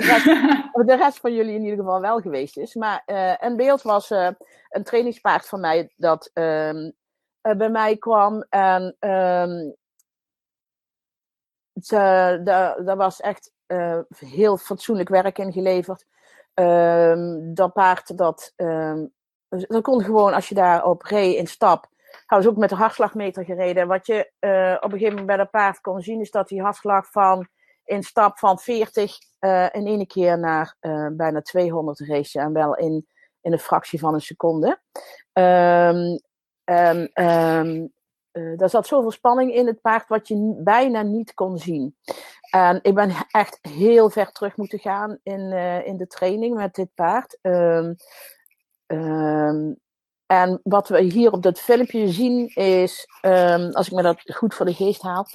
[0.88, 2.76] de, rest, van jullie in ieder geval wel geweest is.
[2.76, 4.30] Maar uh, een beeld was uh,
[4.70, 6.90] een trainingspaard van mij dat uh,
[7.42, 8.46] bij mij kwam.
[8.50, 8.96] En
[11.74, 13.52] um, daar was echt
[14.18, 16.06] heel fatsoenlijk werk in geleverd.
[16.54, 18.54] Um, dat paard dat,
[19.48, 21.92] dat kon gewoon als je daar op reed in stap
[22.26, 23.88] Trouwens ook met de hartslagmeter gereden.
[23.88, 26.62] Wat je uh, op een gegeven moment bij dat paard kon zien, is dat die
[26.62, 27.48] hartslag van
[27.86, 30.76] in stap van 40 uh, in één keer naar
[31.12, 32.40] bijna 200 race.
[32.40, 33.08] En wel in,
[33.42, 34.80] in een fractie van een seconde.
[35.34, 36.20] Um,
[38.32, 41.96] um, daar zat zoveel spanning in het paard wat je bijna niet kon zien.
[42.50, 45.52] En ik ben echt heel ver terug moeten gaan in,
[45.86, 47.38] in de training met dit paard.
[47.42, 47.96] Um,
[50.32, 54.54] en wat we hier op dat filmpje zien is, um, als ik me dat goed
[54.54, 55.26] voor de geest haal,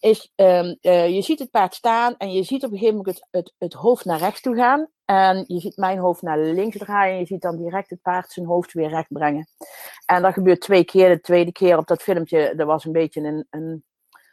[0.00, 3.26] is um, uh, je ziet het paard staan en je ziet op een gegeven moment
[3.30, 4.88] het, het, hoofd naar rechts toe gaan.
[5.04, 8.30] En je ziet mijn hoofd naar links draaien en je ziet dan direct het paard
[8.30, 9.48] zijn hoofd weer recht brengen.
[10.06, 11.08] En dat gebeurt twee keer.
[11.08, 13.84] De tweede keer op dat filmpje, dat was een beetje een, een,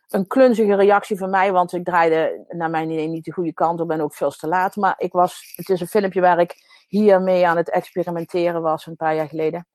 [0.09, 3.79] een klunzige reactie van mij, want ik draaide naar mijn idee niet de goede kant
[3.79, 4.75] op en ook veel te laat.
[4.75, 6.55] Maar ik was, het is een filmpje waar ik
[6.89, 9.67] hiermee aan het experimenteren was een paar jaar geleden.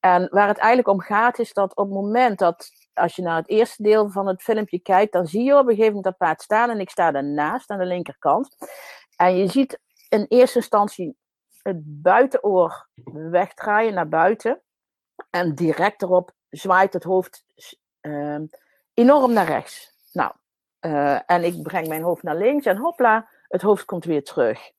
[0.00, 3.36] En waar het eigenlijk om gaat is dat op het moment dat, als je naar
[3.36, 6.16] het eerste deel van het filmpje kijkt, dan zie je op een gegeven moment dat
[6.16, 8.56] paard staan en ik sta daarnaast aan de linkerkant.
[9.16, 11.16] En je ziet in eerste instantie
[11.62, 14.60] het buitenoor wegdraaien naar buiten.
[15.30, 17.44] En direct erop zwaait het hoofd
[18.00, 18.40] uh,
[18.94, 19.94] enorm naar rechts.
[20.12, 20.32] Nou,
[20.80, 24.70] uh, en ik breng mijn hoofd naar links en hopla, het hoofd komt weer terug.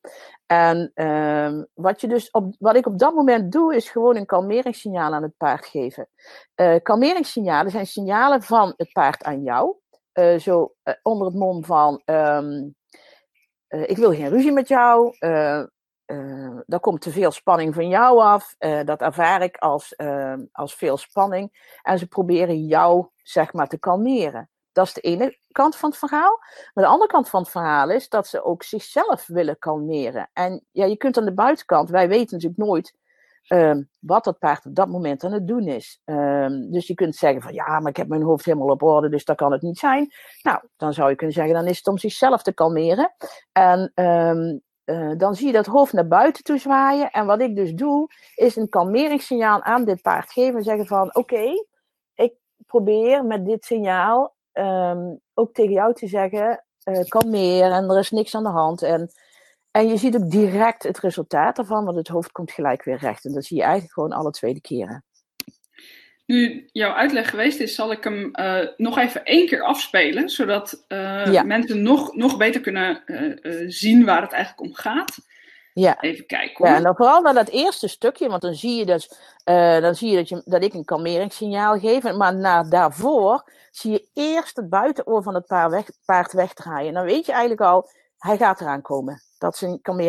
[0.45, 4.25] En uh, wat, je dus op, wat ik op dat moment doe, is gewoon een
[4.25, 6.09] kalmeringssignaal aan het paard geven.
[6.55, 9.75] Uh, kalmeringssignalen zijn signalen van het paard aan jou.
[10.13, 12.75] Uh, zo uh, onder het mom van: um,
[13.67, 15.15] Ik wil geen ruzie met jou.
[16.65, 18.55] daar komt te veel spanning van jou af.
[18.85, 21.77] dat ervaar ik als, ehm, als veel spanning.
[21.81, 24.49] En ze proberen jou, zeg maar, te kalmeren.
[24.77, 26.39] Dat is de ene kant van het verhaal.
[26.73, 30.29] Maar de andere kant van het verhaal is dat ze ook zichzelf willen kalmeren.
[30.33, 32.93] En ja, je kunt aan de buitenkant, wij weten natuurlijk nooit
[33.47, 36.01] ehm, wat dat paard op dat moment aan het doen is.
[36.05, 39.09] Ehm, dus je kunt zeggen van ja, maar ik heb mijn hoofd helemaal op orde,
[39.09, 40.11] dus dat kan het niet zijn.
[40.41, 43.15] Nou, dan zou je kunnen zeggen, dan is het om zichzelf te kalmeren.
[43.51, 47.11] En ehm, eh, dan zie je dat hoofd naar buiten toe zwaaien.
[47.11, 51.15] En wat ik dus doe, is een kalmeringssignaal aan dit paard geven en zeggen van
[51.15, 51.51] oké,
[52.15, 52.33] ik
[52.65, 54.35] probeer met dit signaal
[55.33, 58.81] ook tegen jou te zeggen, uh, kalmeer en er is niks aan de hand.
[58.81, 59.11] En
[59.71, 63.25] en je ziet ook direct het resultaat ervan, want het hoofd komt gelijk weer recht.
[63.25, 65.03] En dat zie je eigenlijk gewoon alle tweede keren.
[66.25, 70.85] Nu jouw uitleg geweest is, zal ik hem uh, nog even één keer afspelen, zodat
[70.87, 73.01] uh, mensen nog, nog beter kunnen
[73.67, 75.17] zien waar het eigenlijk om gaat.
[75.79, 76.01] Ja.
[76.01, 76.67] Even kijken hoor.
[76.67, 79.11] Ja, en dan vooral naar dat eerste stukje, want dan zie je, dus,
[79.81, 82.13] dan zie je, dat, je dat ik een kalmeringssignaal geef.
[82.13, 86.87] Maar na daarvoor zie je eerst het buitenoor van het paard, weg, paard wegdraaien.
[86.87, 89.55] En dan weet je eigenlijk al, hij gaat eraan komen dat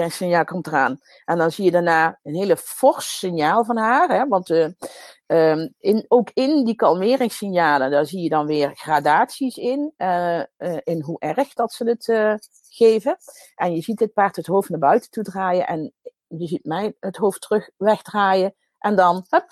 [0.08, 0.98] signaal komt eraan.
[1.24, 4.08] En dan zie je daarna een hele fors signaal van haar.
[4.08, 4.68] Hè, want uh,
[5.26, 9.94] um, in, ook in die kalmeringssignalen, daar zie je dan weer gradaties in.
[9.98, 10.42] Uh,
[10.82, 12.06] in hoe erg dat ze het
[12.78, 13.16] geven.
[13.54, 15.66] En je ziet het paard het hoofd naar buiten toe draaien.
[15.66, 15.92] En
[16.26, 18.54] je ziet mij het hoofd terug wegdraaien.
[18.78, 19.46] En dan, hup,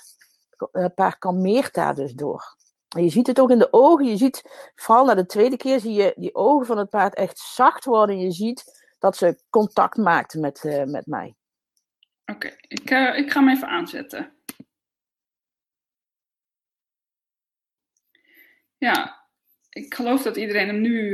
[0.73, 2.57] het paard kalmeert daar dus door.
[2.97, 4.07] En je ziet het ook in de ogen.
[4.07, 7.39] Je ziet, vooral na de tweede keer, zie je die ogen van het paard echt
[7.39, 8.19] zacht worden.
[8.19, 11.35] Je ziet dat ze contact maakte met, uh, met mij.
[12.25, 14.35] Oké, ik, uh, ik ga hem even aanzetten.
[18.79, 19.27] Ja,
[19.69, 21.09] ik geloof dat iedereen hem nu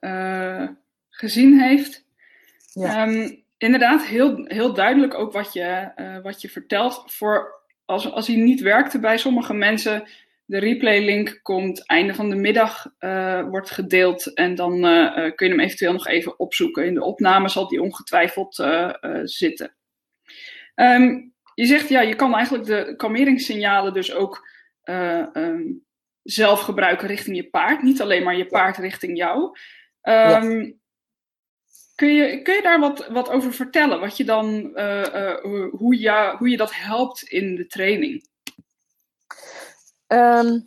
[0.00, 0.68] uh,
[1.16, 2.04] gezien heeft.
[2.72, 3.08] Ja.
[3.08, 5.90] Um, inderdaad, heel, heel duidelijk ook wat je,
[6.22, 7.04] wat je vertelt.
[7.06, 10.08] Voor als, als hij niet werkte bij sommige mensen,
[10.44, 14.34] de replay-link komt einde van de middag, uh, wordt gedeeld.
[14.34, 16.86] En dan uh, kun je hem eventueel nog even opzoeken.
[16.86, 18.54] In de opname zal die ongetwijfeld
[19.22, 19.76] zitten.
[20.74, 24.48] Um, je zegt, ja, je kan eigenlijk de kalmeringssignalen dus ook
[25.32, 25.84] um,
[26.22, 27.82] zelf gebruiken richting je paard.
[27.82, 29.58] Niet alleen maar je paard richting jou.
[30.02, 30.84] Um.
[31.96, 34.00] Kun je, kun je daar wat, wat over vertellen?
[34.00, 34.48] Wat je dan,
[35.70, 38.28] hoe, je, hoe je dat helpt in de training?
[40.06, 40.64] Um,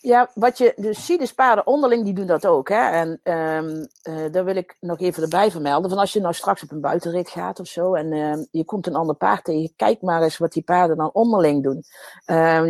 [0.00, 2.68] ja, wat je paarden onderling, die doen dat ook.
[2.68, 2.90] Hè?
[2.90, 5.90] En um, uh, daar wil ik nog even erbij vermelden.
[5.90, 8.86] Van als je nou straks op een buitenrit gaat of zo en uh, je komt
[8.86, 11.84] een ander paard tegen, kijk maar eens wat die paarden dan onderling doen.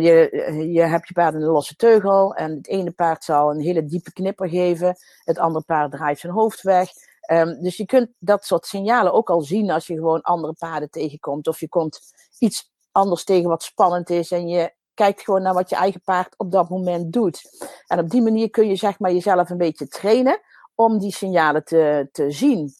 [0.01, 3.61] Je, je hebt je paard in een losse teugel en het ene paard zal een
[3.61, 6.89] hele diepe knipper geven, het andere paard draait zijn hoofd weg.
[7.31, 10.89] Um, dus je kunt dat soort signalen ook al zien als je gewoon andere paarden
[10.89, 11.47] tegenkomt.
[11.47, 11.99] Of je komt
[12.39, 16.33] iets anders tegen wat spannend is en je kijkt gewoon naar wat je eigen paard
[16.37, 17.41] op dat moment doet.
[17.87, 20.41] En op die manier kun je zeg maar jezelf een beetje trainen
[20.75, 22.73] om die signalen te, te zien.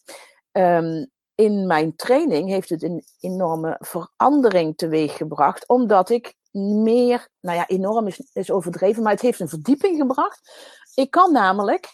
[0.52, 6.34] Um, in mijn training heeft het een enorme verandering teweeggebracht, omdat ik
[6.82, 10.50] meer, nou ja, enorm is overdreven, maar het heeft een verdieping gebracht.
[10.94, 11.88] Ik kan namelijk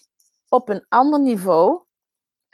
[0.49, 1.83] op een ander niveau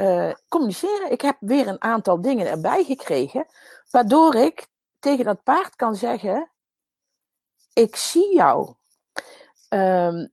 [0.00, 1.10] uh, communiceren.
[1.10, 3.46] Ik heb weer een aantal dingen erbij gekregen,
[3.90, 4.66] waardoor ik
[4.98, 6.50] tegen dat paard kan zeggen:
[7.72, 8.74] ik zie jou.
[9.68, 10.30] Um,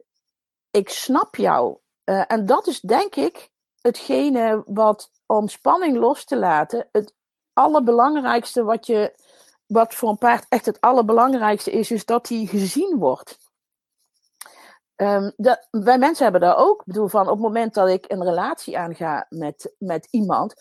[0.72, 1.78] ik snap jou.
[2.06, 3.50] Uh, en dat is denk ik
[3.82, 7.14] hetgene wat om spanning los te laten, het
[7.54, 9.16] allerbelangrijkste wat je,
[9.66, 13.38] wat voor een paard echt het allerbelangrijkste is, is dat hij gezien wordt.
[14.96, 18.06] Um, dat, wij mensen hebben daar ook, ik bedoel van op het moment dat ik
[18.08, 20.54] een relatie aanga met, met iemand,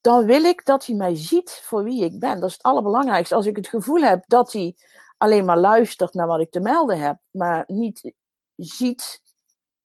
[0.00, 2.40] dan wil ik dat hij mij ziet voor wie ik ben.
[2.40, 3.34] Dat is het allerbelangrijkste.
[3.34, 4.76] Als ik het gevoel heb dat hij
[5.18, 8.12] alleen maar luistert naar wat ik te melden heb, maar niet
[8.56, 9.22] ziet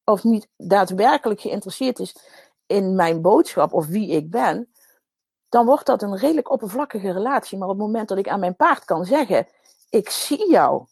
[0.03, 2.15] of niet daadwerkelijk geïnteresseerd is
[2.65, 4.71] in mijn boodschap of wie ik ben,
[5.49, 7.57] dan wordt dat een redelijk oppervlakkige relatie.
[7.57, 9.47] Maar op het moment dat ik aan mijn paard kan zeggen:
[9.89, 10.85] Ik zie jou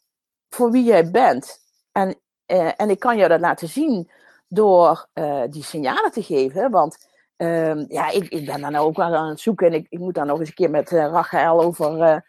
[0.50, 1.58] voor wie jij bent
[1.92, 2.20] en,
[2.50, 4.12] eh, en ik kan jou dat laten zien
[4.48, 7.08] door uh, die signalen te geven, want.
[7.38, 10.00] Uh, ja, ik, ik ben daar nou ook wel aan het zoeken en ik, ik
[10.00, 12.24] moet daar nog eens een keer met uh, Rachel over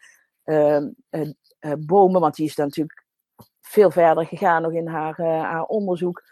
[0.45, 0.79] uh,
[1.79, 3.05] bomen, want die is dan natuurlijk
[3.61, 6.23] veel verder gegaan nog in haar, onderzoek.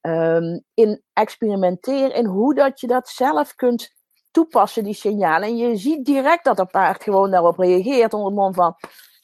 [0.00, 3.90] Um, in experimenteren in hoe dat je dat zelf kunt
[4.30, 5.48] toepassen, die signalen.
[5.48, 8.74] En je ziet direct dat dat paard gewoon daarop reageert onder het mond van,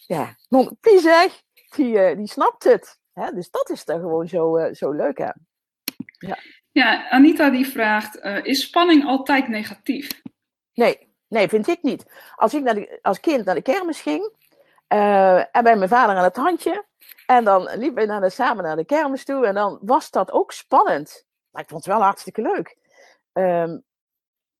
[0.07, 0.37] ja,
[0.81, 1.43] die zeg,
[1.77, 3.01] die, die snapt het.
[3.13, 3.31] Hè?
[3.31, 5.47] Dus dat is er gewoon zo, zo leuk aan.
[6.19, 6.39] Ja.
[6.71, 10.23] ja, Anita die vraagt, is spanning altijd negatief?
[10.75, 12.07] Nee, nee, vind ik niet.
[12.37, 14.33] Als ik naar de, als kind naar de kermis ging,
[14.93, 16.85] uh, en bij mijn vader aan het handje.
[17.27, 19.47] En dan liepen we naar de, samen naar de kermis toe.
[19.47, 21.27] En dan was dat ook spannend.
[21.51, 22.77] Maar ik vond het wel hartstikke leuk.
[23.33, 23.83] Um,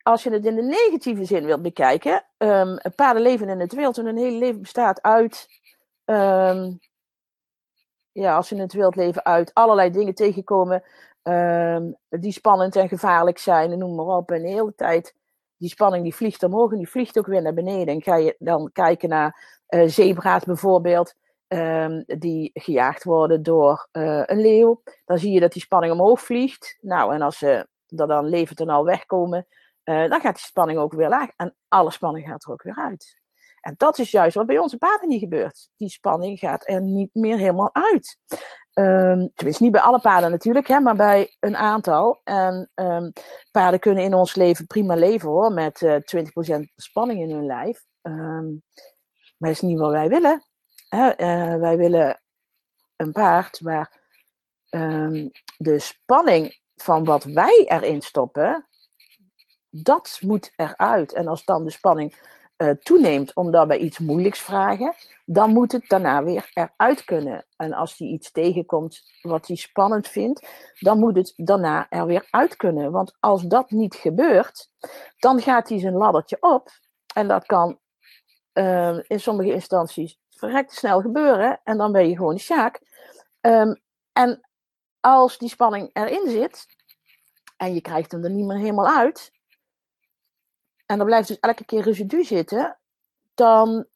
[0.03, 3.99] als je het in de negatieve zin wilt bekijken, um, paarden leven in het wild
[3.99, 5.49] en hun hele leven bestaat uit,
[6.05, 6.81] um,
[8.13, 10.83] ja, als ze in het wild leven, uit allerlei dingen tegenkomen
[11.23, 14.31] um, die spannend en gevaarlijk zijn en noem maar op.
[14.31, 15.15] En de hele tijd,
[15.57, 17.95] die spanning die vliegt omhoog en die vliegt ook weer naar beneden.
[17.95, 21.15] En ga je dan kijken naar uh, zebra's bijvoorbeeld,
[22.07, 24.83] die gejaagd worden door uh, een leeuw.
[25.05, 26.79] Dan zie je dat die spanning omhoog vliegt.
[26.81, 29.47] Nou, en als ze er dan levend en al wegkomen,
[29.85, 31.31] uh, dan gaat die spanning ook weer laag.
[31.37, 33.22] En alle spanning gaat er ook weer uit.
[33.63, 35.69] En dat is juist wat bij onze paarden niet gebeurt.
[35.77, 38.19] Die spanning gaat er niet meer helemaal uit.
[38.75, 42.21] Um, tenminste, niet bij alle paarden natuurlijk, hè, maar bij een aantal.
[42.25, 43.13] En um,
[43.51, 47.47] paarden kunnen in ons leven prima leven hoor, met uh, eh, 20% spanning in hun
[47.47, 47.85] lijf.
[48.03, 48.63] Um,
[49.37, 50.45] maar dat is niet wat wij willen.
[50.89, 51.21] Hè?
[51.21, 52.23] Uh, wij willen
[52.97, 54.01] een paard waar
[55.57, 58.69] de spanning van wat wij erin stoppen,
[59.71, 61.13] dat moet eruit.
[61.13, 62.15] En als dan de spanning
[62.63, 64.95] uh, toeneemt omdat we iets moeilijks vragen,
[65.25, 67.47] dan moet het daarna weer eruit kunnen.
[67.57, 70.49] En als hij iets tegenkomt wat hij spannend vindt,
[70.79, 72.93] dan moet het daarna er weer uit kunnen.
[72.93, 74.69] Want als dat niet gebeurt,
[75.19, 76.71] dan gaat hij zijn laddertje op.
[77.15, 77.79] En dat kan
[78.53, 81.61] uh, in sommige instanties verrekte snel gebeuren.
[81.65, 82.81] En dan ben je gewoon een sjaak.
[83.41, 83.81] Um,
[84.13, 84.49] en
[85.01, 86.67] als die spanning erin zit,
[87.57, 89.33] en je krijgt hem er niet meer helemaal uit,
[90.87, 92.79] en er blijft dus elke keer residu zitten,
[93.35, 93.87] dan,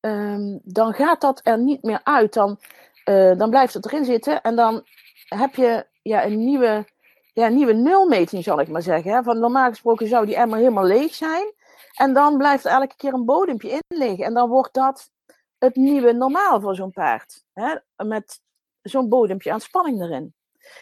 [0.00, 2.32] um, dan gaat dat er niet meer uit.
[2.32, 2.58] Dan,
[3.04, 4.84] uh, dan blijft het erin zitten en dan
[5.28, 6.86] heb je ja, een nieuwe,
[7.32, 9.24] ja, nieuwe nulmeting, zal ik maar zeggen.
[9.24, 11.52] Van normaal gesproken zou die emmer helemaal leeg zijn.
[11.94, 14.24] En dan blijft er elke keer een bodempje in liggen.
[14.24, 15.10] En dan wordt dat
[15.58, 17.44] het nieuwe normaal voor zo'n paard.
[17.52, 17.74] Hè?
[18.04, 18.40] Met
[18.82, 20.34] zo'n bodempje aan spanning erin.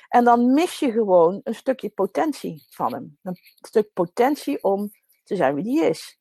[0.09, 3.18] En dan mis je gewoon een stukje potentie van hem.
[3.22, 4.91] Een stuk potentie om
[5.24, 6.18] te zijn wie die is.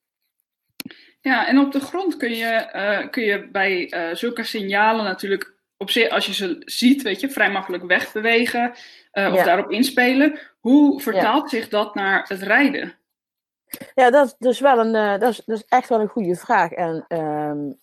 [1.22, 5.60] Ja, en op de grond kun je, uh, kun je bij uh, zulke signalen natuurlijk
[5.78, 8.74] op zich, als je ze ziet, weet je, vrij makkelijk wegbewegen
[9.14, 10.40] uh, of daarop inspelen.
[10.60, 11.58] Hoe vertaalt ja.
[11.58, 13.00] zich dat naar het rijden?
[13.96, 16.72] Ja, dat is dus wel een, dat is, dat is echt wel een goede vraag.
[16.72, 17.80] En um,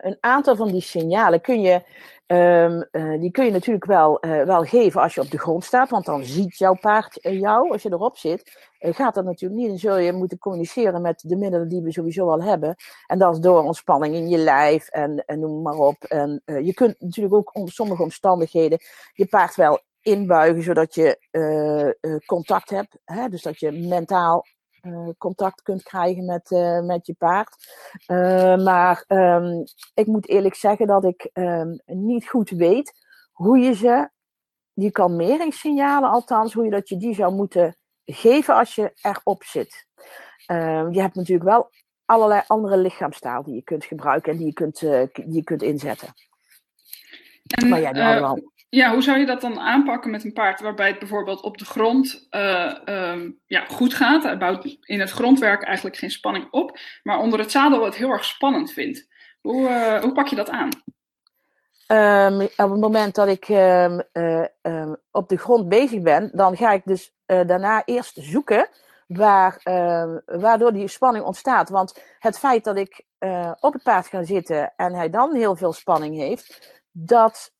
[0.00, 1.82] een aantal van die signalen kun je
[2.26, 5.64] Um, uh, die kun je natuurlijk wel, uh, wel geven als je op de grond
[5.64, 7.72] staat, want dan ziet jouw paard jou.
[7.72, 9.68] Als je erop zit, gaat dat natuurlijk niet.
[9.68, 12.74] Dan zul je moeten communiceren met de middelen die we sowieso al hebben.
[13.06, 16.04] En dat is door ontspanning in je lijf en, en noem maar op.
[16.04, 18.78] En je kunt natuurlijk ook onder sommige omstandigheden
[19.12, 21.18] je paard wel inbuigen, zodat je
[22.26, 22.98] contact hebt.
[23.04, 23.28] Hè?
[23.28, 24.44] Dus dat je mentaal
[25.18, 27.56] contact kunt krijgen met, uh, met je paard.
[28.06, 29.64] Uh, maar um,
[29.94, 32.92] ik moet eerlijk zeggen dat ik um, niet goed weet
[33.32, 34.08] hoe je ze,
[34.72, 39.86] die kalmeringssignalen althans, hoe je dat je die zou moeten geven als je erop zit.
[40.46, 41.70] Ehm, je hebt natuurlijk wel
[42.04, 46.08] allerlei andere lichaamstaal die je kunt gebruiken en die je kunt, die je kunt inzetten.
[47.44, 48.38] En, maar ja, allemaal.
[48.74, 51.64] Ja, hoe zou je dat dan aanpakken met een paard waarbij het bijvoorbeeld op de
[51.64, 54.22] grond uh, um, ja, goed gaat?
[54.22, 58.10] Hij bouwt in het grondwerk eigenlijk geen spanning op, maar onder het zadel het heel
[58.10, 59.08] erg spannend vindt.
[59.40, 60.68] Hoe, uh, hoe pak je dat aan?
[62.32, 66.72] Um, op het moment dat ik um, uh, op de grond bezig ben, dan ga
[66.72, 68.68] ik dus daarna eerst zoeken
[69.06, 69.60] waar,
[70.24, 71.68] waardoor die spanning ontstaat.
[71.68, 73.04] Want het feit dat ik
[73.60, 77.53] op het paard ga zitten en hij dan heel veel spanning heeft, dat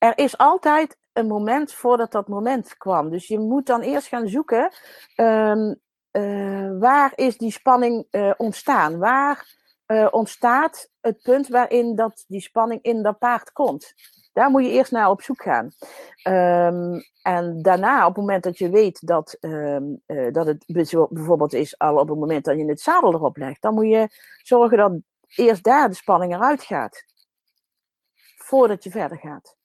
[0.00, 3.10] er is altijd een moment voordat dat moment kwam.
[3.10, 4.72] Dus je moet dan eerst gaan zoeken
[5.16, 5.80] um,
[6.12, 8.98] uh, waar is die spanning uh, ontstaan?
[8.98, 13.94] Waar uh, ontstaat het punt waarin dat die spanning in dat paard komt?
[14.32, 15.70] Daar moet je eerst naar op zoek gaan.
[16.28, 20.64] Um, en daarna, op het moment dat je weet dat, um, dat het
[21.08, 24.08] bijvoorbeeld is al op het moment dat je het zadel erop legt, dan moet je
[24.42, 24.92] zorgen dat
[25.36, 27.04] eerst daar de spanning eruit gaat.
[28.36, 29.58] Voordat je verder gaat.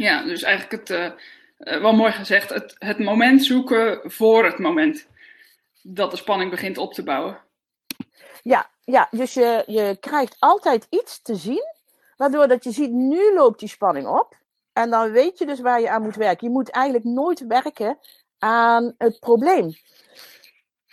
[0.00, 1.18] Ja, dus eigenlijk het,
[1.58, 5.06] uh, wel mooi gezegd, het, het moment zoeken voor het moment
[5.82, 7.38] dat de spanning begint op te bouwen.
[8.42, 11.64] Ja, ja dus je, je krijgt altijd iets te zien,
[12.16, 14.36] waardoor dat je ziet, nu loopt die spanning op.
[14.72, 16.46] En dan weet je dus waar je aan moet werken.
[16.46, 17.98] Je moet eigenlijk nooit werken
[18.38, 19.74] aan het probleem.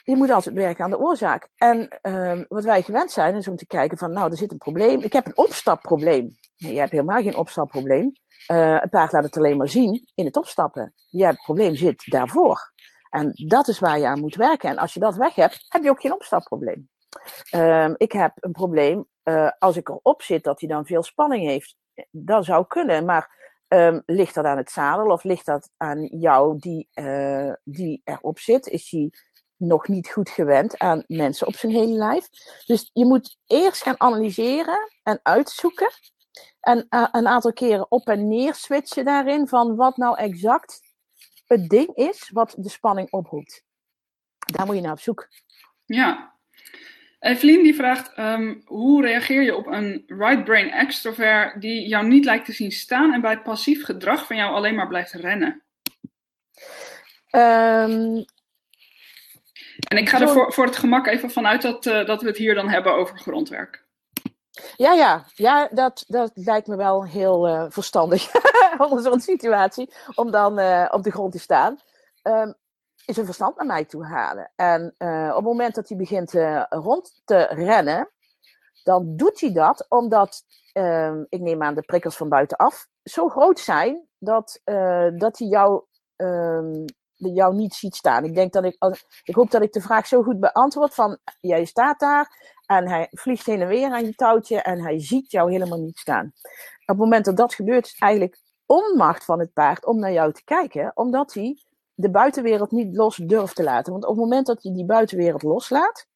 [0.07, 1.47] Je moet altijd werken aan de oorzaak.
[1.55, 4.57] En uh, wat wij gewend zijn, is om te kijken van, nou, er zit een
[4.57, 5.01] probleem.
[5.01, 6.37] Ik heb een opstapprobleem.
[6.57, 8.11] Nee, je hebt helemaal geen opstapprobleem.
[8.51, 10.93] Uh, een paard laat het alleen maar zien in het opstappen.
[11.09, 12.71] Je het probleem zit daarvoor.
[13.09, 14.69] En dat is waar je aan moet werken.
[14.69, 16.89] En als je dat weg hebt, heb je ook geen opstapprobleem.
[17.55, 21.45] Uh, ik heb een probleem uh, als ik erop zit dat hij dan veel spanning
[21.45, 21.75] heeft.
[22.11, 23.35] Dat zou kunnen, maar
[23.69, 28.39] Um, ligt dat aan het zadel of ligt dat aan jou die, uh, die erop
[28.39, 28.67] zit?
[28.67, 29.11] Is hij
[29.57, 32.27] nog niet goed gewend aan mensen op zijn hele lijf?
[32.65, 35.89] Dus je moet eerst gaan analyseren en uitzoeken.
[36.59, 40.79] En uh, een aantal keren op en neer switchen daarin van wat nou exact
[41.45, 43.63] het ding is wat de spanning oproept.
[44.37, 45.27] Daar moet je naar op zoek.
[45.85, 46.35] Ja.
[47.19, 52.25] Evelien die vraagt, um, hoe reageer je op een right brain extrovert die jou niet
[52.25, 55.63] lijkt te zien staan en bij passief gedrag van jou alleen maar blijft rennen?
[57.31, 58.25] Um,
[59.87, 62.37] en ik ga er voor, voor het gemak even vanuit dat, uh, dat we het
[62.37, 63.85] hier dan hebben over grondwerk.
[64.75, 68.31] Ja, ja, ja dat, dat lijkt me wel heel uh, verstandig
[68.77, 71.79] onder zo'n situatie om dan uh, op de grond te staan.
[72.23, 72.53] Um,
[73.05, 74.51] is een verstand naar mij toe halen.
[74.55, 74.95] En
[75.29, 76.31] op het moment dat hij begint
[76.69, 78.09] rond te rennen,
[78.83, 83.59] dan doet hij dat omdat, uh, ik neem aan de prikkels van buitenaf, zo groot
[83.59, 84.61] zijn dat,
[85.15, 85.83] dat hij jou,
[86.15, 86.85] ehm,
[87.17, 88.23] jou niet ziet staan.
[88.23, 88.77] Ik, denk dat ik,
[89.23, 93.07] ik hoop dat ik de vraag zo goed beantwoord van, jij staat daar en hij
[93.11, 96.25] vliegt heen en weer aan je touwtje en hij ziet jou helemaal niet staan.
[96.25, 100.33] Op het moment dat dat gebeurt, is eigenlijk onmacht van het paard om naar jou
[100.33, 101.61] te kijken, omdat hij
[101.93, 103.91] de buitenwereld niet los durft te laten.
[103.91, 106.06] Want op het moment dat je die buitenwereld loslaat,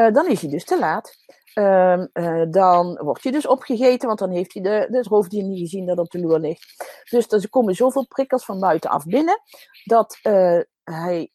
[0.00, 1.16] uh, dan is hij dus te laat.
[1.54, 4.86] Uh, uh, dan wordt hij dus opgegeten, want dan heeft hij de,
[5.28, 6.64] de, niet gezien dat op de loer ligt.
[7.10, 9.40] Dus er komen zoveel prikkels van buitenaf binnen,
[9.84, 11.30] dat eh, hij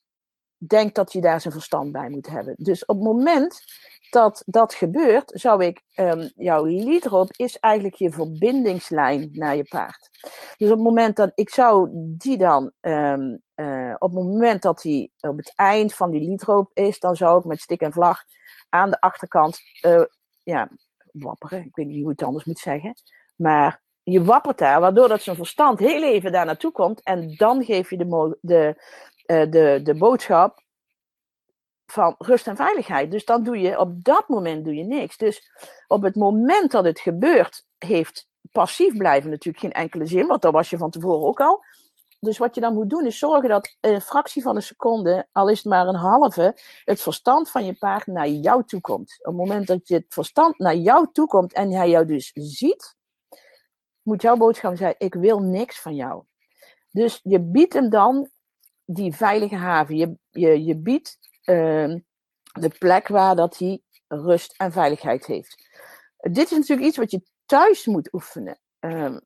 [0.68, 2.55] denkt dat je daar zijn verstand bij moet hebben.
[2.57, 3.64] Dus op het moment
[4.09, 10.09] dat dat gebeurt, zou ik, um, jouw leadrope is eigenlijk je verbindingslijn naar je paard.
[10.57, 14.84] Dus op het moment dat, ik zou die dan, um, uh, op het moment dat
[14.84, 18.24] hij op het eind van die leadrope is, dan zou ik met stik en vlag
[18.70, 20.03] aan de achterkant, uh,
[20.43, 20.70] ja,
[21.11, 22.93] wapperen, ik weet niet hoe het anders moet zeggen,
[23.36, 27.64] maar je wappert daar, waardoor dat zijn verstand heel even daar naartoe komt en dan
[27.64, 28.76] geef je de, de,
[29.40, 30.64] de, de boodschap
[31.86, 33.12] van rust en veiligheid.
[33.12, 35.18] Dus dan doe je op dat moment doe je niks.
[35.18, 35.52] Dus
[35.88, 40.54] op het moment dat het gebeurt, heeft passief blijven natuurlijk geen enkele zin, want dat
[40.54, 41.64] was je van tevoren ook al.
[42.20, 45.50] Dus wat je dan moet doen is zorgen dat een fractie van een seconde, al
[45.50, 49.18] is het maar een halve, het verstand van je paard naar jou toe komt.
[49.20, 52.32] Op het moment dat je het verstand naar jou toe komt en hij jou dus
[52.34, 52.96] ziet,
[54.02, 56.24] moet jouw boodschap zijn: ik wil niks van jou.
[56.92, 58.30] Dus je biedt hem dan
[58.94, 59.96] die veilige haven.
[59.96, 61.96] Je, je, je biedt uh,
[62.54, 65.68] de plek waar dat hij rust en veiligheid heeft.
[66.18, 68.60] Dit is natuurlijk iets wat je thuis moet oefenen.
[68.80, 69.22] Um,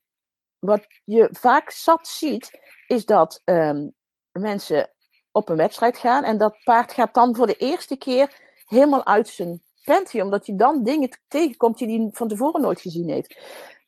[0.60, 3.94] wat je vaak zat ziet, is dat um,
[4.32, 4.90] mensen
[5.32, 9.28] op een wedstrijd gaan en dat paard gaat dan voor de eerste keer helemaal uit
[9.28, 13.40] zijn panty, omdat hij dan dingen tegenkomt die hij van tevoren nooit gezien heeft.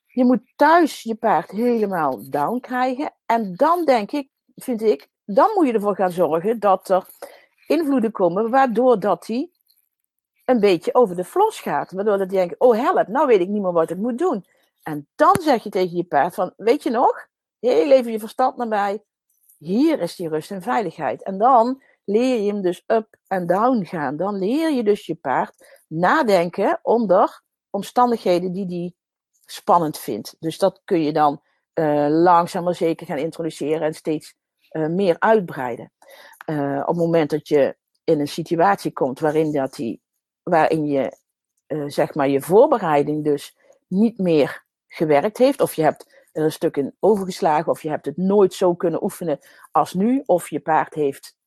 [0.05, 5.51] Je moet thuis je paard helemaal down krijgen en dan denk ik, vind ik, dan
[5.55, 7.05] moet je ervoor gaan zorgen dat er
[7.67, 9.49] invloeden komen, waardoor dat hij
[10.45, 11.91] een beetje over de flos gaat.
[11.91, 14.45] Waardoor dat hij denkt, oh help, nou weet ik niet meer wat ik moet doen.
[14.84, 17.27] En dan zeg je tegen je paard van, weet je nog,
[17.59, 19.03] heel even je verstand naar mij,
[19.57, 21.23] hier is die rust en veiligheid.
[21.23, 24.17] En dan leer je hem dus up en down gaan.
[24.17, 28.93] Dan leer je dus je paard nadenken onder omstandigheden die hij
[29.45, 30.36] spannend vindt.
[30.39, 31.41] Dus dat kun je dan
[31.73, 34.38] uh, langzaam maar zeker gaan introduceren en steeds
[34.72, 35.91] uh, meer uitbreiden.
[36.45, 40.01] Uh, op het moment dat je in een situatie komt waarin, dat die,
[40.43, 41.17] waarin je
[41.67, 43.57] uh, zeg maar je voorbereiding dus
[43.88, 48.05] niet meer gewerkt heeft, of je hebt er een stuk in overgeslagen, of je hebt
[48.05, 49.39] het nooit zo kunnen oefenen
[49.72, 51.38] als nu, of je paard heeft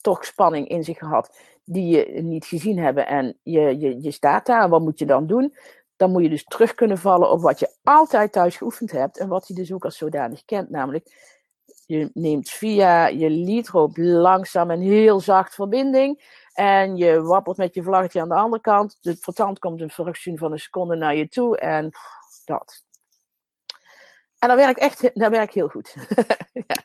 [0.00, 4.46] toch spanning in zich gehad die je niet gezien hebben en je, je, je staat
[4.46, 5.56] daar, wat moet je dan doen?
[5.96, 9.28] Dan moet je dus terug kunnen vallen op wat je altijd thuis geoefend hebt en
[9.28, 11.33] wat je dus ook als zodanig kent, namelijk
[11.86, 16.42] je neemt via je leadrope langzaam en heel zacht verbinding.
[16.52, 18.98] En je wappelt met je vlaggetje aan de andere kant.
[19.00, 21.58] De vertand komt een fractie van een seconde naar je toe.
[21.58, 21.90] En
[22.44, 22.84] dat.
[24.38, 25.94] En dat werkt echt dat werkt heel goed.
[26.52, 26.76] ja.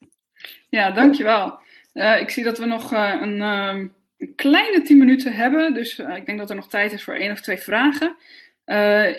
[0.69, 1.59] ja, dankjewel.
[1.93, 5.73] Uh, ik zie dat we nog een, uh, een, kleine 10 minuten hebben.
[5.73, 8.17] Dus ik denk dat er nog tijd is voor één of twee vragen.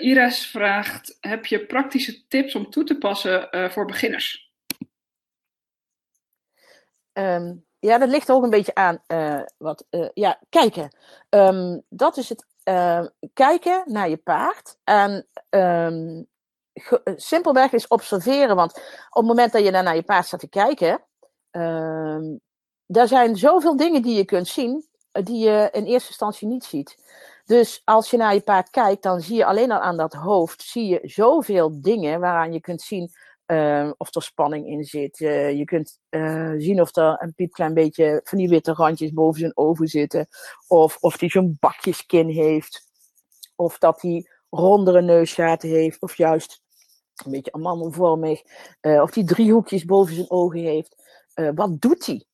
[0.01, 4.50] Iris vraagt: Heb je praktische tips om toe te passen voor beginners?
[7.21, 9.85] Um, ja, dat ligt ook een beetje aan uh, wat.
[9.91, 10.97] Uh, ja, kijken.
[11.29, 12.47] Um, dat is het.
[12.65, 14.77] Uh, kijken naar je paard.
[14.85, 16.27] En um,
[17.17, 18.57] simpelweg is observeren.
[18.57, 18.73] Want
[19.11, 21.05] op het moment dat je naar je paard staat te kijken.
[22.87, 24.89] daar zijn zoveel dingen die je kunt zien.
[25.13, 26.97] Die je in eerste instantie niet ziet.
[27.45, 30.63] Dus als je naar je paard kijkt, dan zie je alleen al aan dat hoofd.
[30.63, 33.13] Zie je zoveel dingen waaraan je kunt zien
[33.51, 35.19] Ehm, of er spanning in zit.
[35.19, 35.99] je kunt
[36.59, 40.29] zien of er een piepklein beetje van die witte randjes boven zijn ogen zitten.
[40.67, 42.89] Of of hij zo'n bakjeskin heeft.
[43.57, 46.03] Of dat hij rondere neusgaten heeft.
[46.03, 46.63] Of juist
[47.25, 48.43] een beetje amandelvormig.
[48.81, 50.95] of die driehoekjes boven zijn ogen heeft.
[51.55, 52.25] wat doet hij?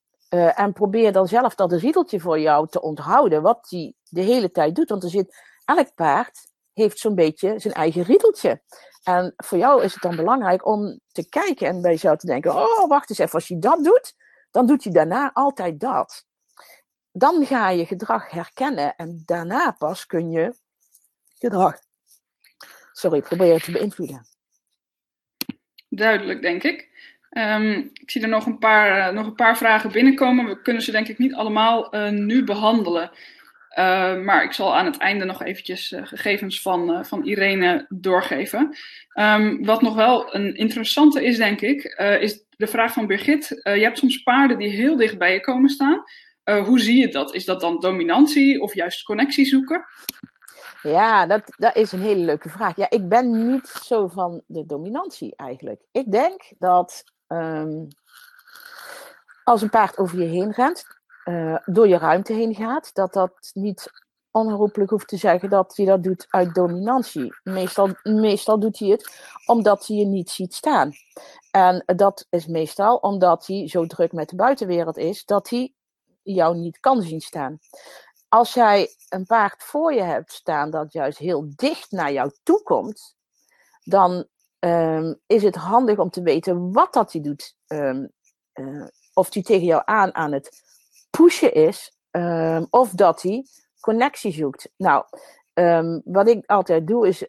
[0.53, 4.75] En probeer dan zelf dat riedeltje voor jou te onthouden, wat hij de hele tijd
[4.75, 4.89] doet.
[4.89, 8.61] Want er zit, elk paard heeft zo'n beetje zijn eigen riedeltje.
[9.03, 12.55] En voor jou is het dan belangrijk om te kijken en bij jezelf te denken:
[12.55, 14.13] oh, wacht eens even, als hij dat doet,
[14.51, 16.25] dan doet hij daarna altijd dat.
[17.11, 20.53] Dan ga je gedrag herkennen en daarna pas kun je
[21.39, 21.79] gedrag,
[22.91, 24.27] sorry, proberen te beïnvloeden.
[25.89, 26.89] Duidelijk, denk ik.
[27.31, 30.45] Um, ik zie er nog een, paar, uh, nog een paar vragen binnenkomen.
[30.45, 33.11] We kunnen ze denk ik niet allemaal uh, nu behandelen.
[33.77, 38.77] Uh, maar ik zal aan het einde nog eventjes gegevens van, van Irene doorgeven.
[39.13, 41.83] Um, wat nog wel een interessante is, denk ik,
[42.19, 43.47] is de vraag van Birgit.
[43.63, 46.03] je hebt soms paarden die heel dicht bij je komen staan.
[46.43, 47.33] hoe zie je dat?
[47.33, 49.85] Is dat dan dominantie of juist connectie zoeken?
[50.81, 52.75] Ja, dat, dat is een hele leuke vraag.
[52.75, 55.81] Ja, ik ben niet zo van de dominantie eigenlijk.
[55.91, 57.87] Ik denk dat um,
[59.43, 60.85] als een paard over je heen rent,
[61.29, 63.91] uh, door je ruimte heen gaat, dat dat niet
[64.31, 67.35] onherroepelijk hoeft te zeggen dat hij dat doet uit dominantie.
[67.43, 70.91] Meestal, meestal doet hij het omdat hij je niet ziet staan.
[71.51, 75.73] En dat is meestal omdat hij zo druk met de buitenwereld is dat hij
[76.23, 77.59] jou niet kan zien staan.
[78.29, 82.63] Als jij een paard voor je hebt staan dat juist heel dicht naar jou toe
[82.63, 83.15] komt,
[83.83, 84.27] dan
[84.59, 87.55] um, is het handig om te weten wat dat hij doet.
[87.67, 88.11] Um,
[88.53, 90.61] uh, of hij tegen jou aan aan het
[91.17, 93.45] pushen is, um, of dat hij
[93.79, 94.69] connectie zoekt.
[94.77, 95.05] Nou,
[96.03, 97.25] wat ik altijd doe is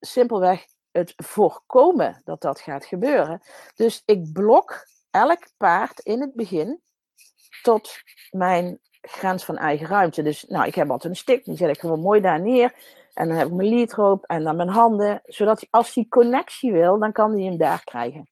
[0.00, 3.40] simpelweg het voorkomen dat dat gaat gebeuren.
[3.74, 6.80] Dus ik blok elk paard in het begin
[7.62, 7.90] tot
[8.30, 10.22] mijn grens van eigen ruimte.
[10.22, 12.74] Dus nou, ik heb altijd een stick, die zet ik gewoon mooi daar neer.
[13.20, 15.20] En dan heb ik mijn lead erop en dan mijn handen.
[15.24, 18.30] Zodat als hij connectie wil, dan kan hij hem daar krijgen.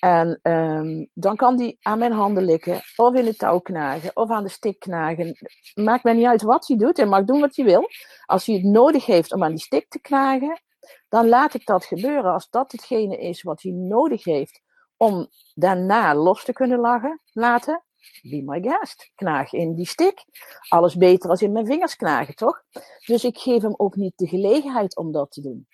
[0.00, 4.30] En um, dan kan hij aan mijn handen likken, of in het touw knagen, of
[4.30, 5.36] aan de stick knagen.
[5.74, 7.88] Maakt mij niet uit wat hij doet, hij mag doen wat hij wil.
[8.26, 10.62] Als hij het nodig heeft om aan die stick te knagen,
[11.08, 12.32] dan laat ik dat gebeuren.
[12.32, 14.60] Als dat hetgene is wat hij nodig heeft
[14.96, 17.84] om daarna los te kunnen lachen, laten,
[18.22, 19.10] be my guest.
[19.14, 20.24] Knaag in die stick.
[20.68, 22.62] Alles beter als in mijn vingers knagen, toch?
[23.06, 25.66] Dus ik geef hem ook niet de gelegenheid om dat te doen.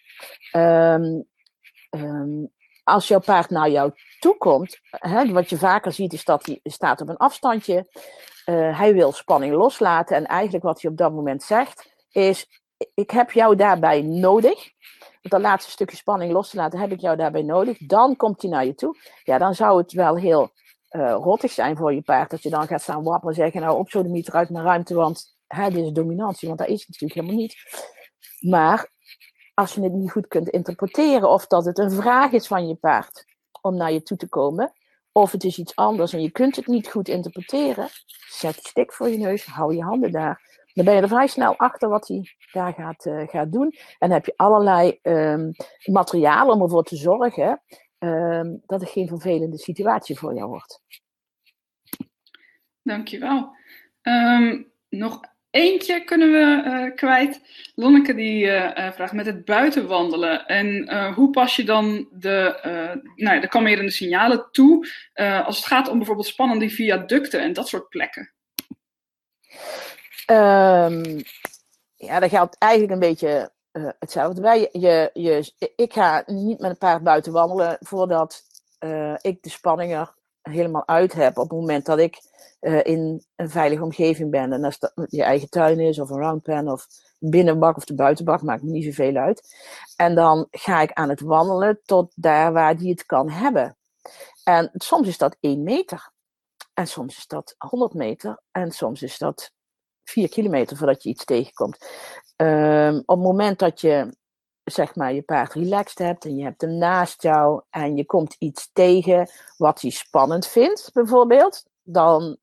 [0.53, 1.27] Um,
[1.91, 2.55] um,
[2.85, 6.61] als jouw paard naar jou toe komt, hè, wat je vaker ziet is dat hij
[6.63, 7.87] staat op een afstandje.
[8.47, 12.63] Uh, hij wil spanning loslaten en eigenlijk wat hij op dat moment zegt is,
[12.95, 14.71] ik heb jou daarbij nodig.
[15.23, 17.79] Dat laatste stukje spanning los te laten, heb ik jou daarbij nodig.
[17.79, 18.97] Dan komt hij naar je toe.
[19.25, 20.51] Ja, dan zou het wel heel
[20.91, 22.31] uh, rottig zijn voor je paard.
[22.31, 24.65] Dat je dan gaat staan wapperen en zeggen, nou op zo de meter uit mijn
[24.65, 27.57] ruimte, want hè, dit is dominantie, want dat is natuurlijk helemaal niet.
[28.41, 28.91] Maar
[29.55, 32.75] als je het niet goed kunt interpreteren, of dat het een vraag is van je
[32.75, 33.25] paard
[33.61, 34.73] om naar je toe te komen,
[35.13, 37.89] of het is iets anders en je kunt het niet goed interpreteren,
[38.29, 40.45] zet stik voor je neus, hou je handen daar.
[40.75, 42.23] Dan ben je er vrij snel achter wat hij
[42.53, 43.71] daar gaat, uh, gaat doen.
[43.73, 45.53] En dan heb je allerlei um,
[45.85, 47.63] materialen om ervoor te zorgen
[47.99, 50.83] um, dat het geen vervelende situatie voor jou wordt.
[52.83, 53.57] Dankjewel.
[54.03, 55.21] Um, nog
[55.51, 57.41] eentje kunnen we uh, kwijt.
[57.75, 60.47] Lonneke die uh, vraagt met het buitenwandelen.
[60.47, 62.61] En uh, hoe pas je dan de,
[63.17, 64.89] nou, de kalmerende signalen toe
[65.45, 68.33] als het gaat om bijvoorbeeld spannende viaducten en dat soort plekken?
[70.31, 71.23] Um,
[71.95, 74.69] ja, dat geldt eigenlijk een beetje uh, hetzelfde bij.
[74.73, 78.43] Je, je, ik ga niet met een paard buiten wandelen voordat
[78.81, 81.39] uh, ik de spanning er helemaal uit heb.
[81.39, 82.21] Op het moment dat ik
[82.61, 84.53] uh, in een veilige omgeving ben.
[84.53, 86.87] En als dat je eigen tuin is, of een roundpen, of
[87.19, 89.57] binnenbak of de buitenbak, maakt me niet zoveel uit.
[89.97, 93.77] En dan ga ik aan het wandelen tot daar waar die het kan hebben.
[94.45, 96.11] En soms is dat 1 meter.
[96.75, 98.41] En soms is dat 100 meter.
[98.51, 99.51] En soms is dat
[100.11, 101.87] 4 kilometer voordat je iets tegenkomt.
[102.37, 104.17] Um, op het moment dat je
[104.65, 108.37] zeg maar je paard relaxed hebt en je hebt hem naast jou en je komt
[108.39, 112.37] iets tegen wat hij spannend vindt, bijvoorbeeld, dan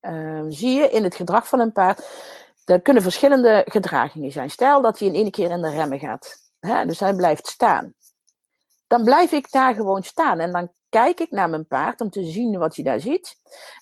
[0.00, 2.08] um, zie je in het gedrag van een paard,
[2.64, 4.50] er kunnen verschillende gedragingen zijn.
[4.50, 7.94] Stel dat hij in één keer in de remmen gaat, hè, dus hij blijft staan.
[8.92, 10.38] Dan blijf ik daar gewoon staan.
[10.38, 13.36] En dan kijk ik naar mijn paard om te zien wat hij daar ziet.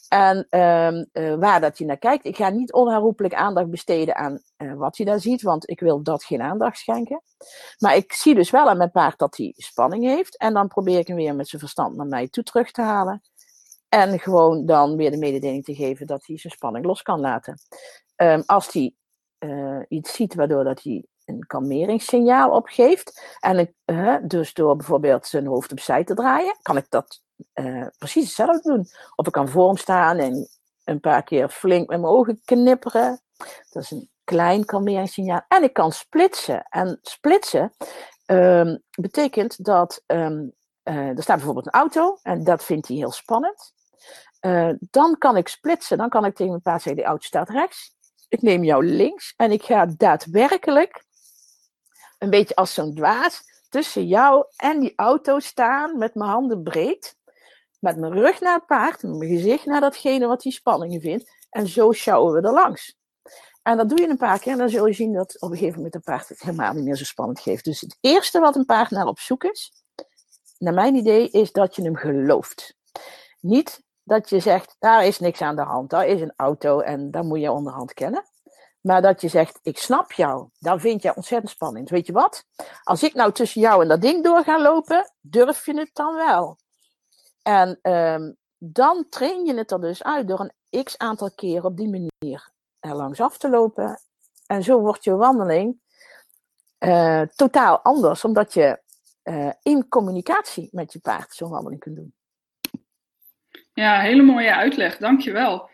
[0.09, 2.25] En ehm, eh, waar dat hij naar kijkt.
[2.25, 6.03] Ik ga niet onherroepelijk aandacht besteden aan uh, wat hij daar ziet, want ik wil
[6.03, 7.23] dat geen aandacht schenken.
[7.79, 10.39] Maar ik zie dus wel aan mijn paard dat hij spanning heeft.
[10.39, 13.23] En dan probeer ik hem weer met zijn verstand naar mij toe terug te halen.
[13.89, 17.59] En gewoon dan weer de mededeling te geven dat hij zijn spanning los kan laten.
[18.17, 18.95] Um, als hij
[19.39, 21.05] uh, iets ziet waardoor dat hij
[21.35, 23.37] een kalmeringssignaal opgeeft.
[23.41, 27.22] En uh, dus door bijvoorbeeld zijn hoofd opzij te draaien, kan ik dat
[27.55, 28.87] uh, precies hetzelfde doen.
[29.14, 30.49] Of ik kan voor hem staan en
[30.85, 33.20] een paar keer flink met mijn ogen knipperen.
[33.70, 35.45] Dat is een klein kalmeringssignaal.
[35.49, 36.66] En ik kan splitsen.
[36.68, 37.72] En splitsen
[38.26, 40.53] um, betekent dat um,
[40.85, 43.72] uh, er staat bijvoorbeeld een auto en dat vindt hij heel spannend.
[44.41, 45.99] Uh, dan kan ik splitsen.
[45.99, 47.95] Dan kan ik tegen mijn paard zeggen: de auto staat rechts.
[48.28, 51.05] Ik neem jou links en ik ga daadwerkelijk
[52.21, 57.18] een beetje als zo'n dwaas tussen jou en die auto staan met mijn handen breed.
[57.79, 61.31] Met mijn rug naar het paard, met mijn gezicht naar datgene wat die spanningen vindt.
[61.51, 62.99] En zo sjouwen we er langs.
[63.62, 65.57] En dat doe je een paar keer en dan zul je zien dat op een
[65.57, 67.64] gegeven moment een paard het helemaal niet meer zo spannend geeft.
[67.64, 69.73] Dus het eerste wat een paard naar op zoek is,
[70.59, 72.77] naar mijn idee, is dat je hem gelooft.
[73.41, 77.11] Niet dat je zegt, daar is niks aan de hand, daar is een auto en
[77.11, 78.25] daar moet je onderhand kennen.
[78.81, 81.91] Maar dat je zegt, ik snap jou, dan vind jij ontzettend spannend.
[81.91, 82.45] Weet je wat?
[82.83, 86.14] Als ik nou tussen jou en dat ding door ga lopen, durf je het dan
[86.14, 86.59] wel?
[87.43, 91.76] En um, dan train je het er dus uit door een x aantal keer op
[91.76, 94.01] die manier er langs af te lopen.
[94.47, 95.81] En zo wordt je wandeling
[96.78, 98.81] uh, totaal anders, omdat je
[99.24, 102.14] uh, in communicatie met je paard zo'n wandeling kunt doen.
[103.72, 105.68] Ja, hele mooie uitleg, dankjewel.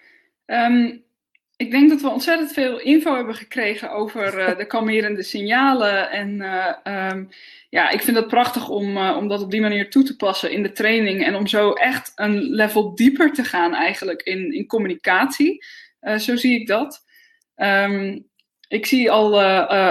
[0.46, 1.05] Um,
[1.56, 6.10] ik denk dat we ontzettend veel info hebben gekregen over uh, de kalmerende signalen.
[6.10, 6.30] En
[6.84, 7.14] uh,
[7.70, 10.50] ja, ik vind het prachtig om, uh, om dat op die manier toe te passen
[10.50, 11.24] in de training.
[11.24, 15.64] En om zo echt een level dieper te gaan eigenlijk in, in communicatie.
[16.18, 17.04] zo zie ik dat.
[17.56, 18.28] Um,
[18.68, 19.42] ik zie al,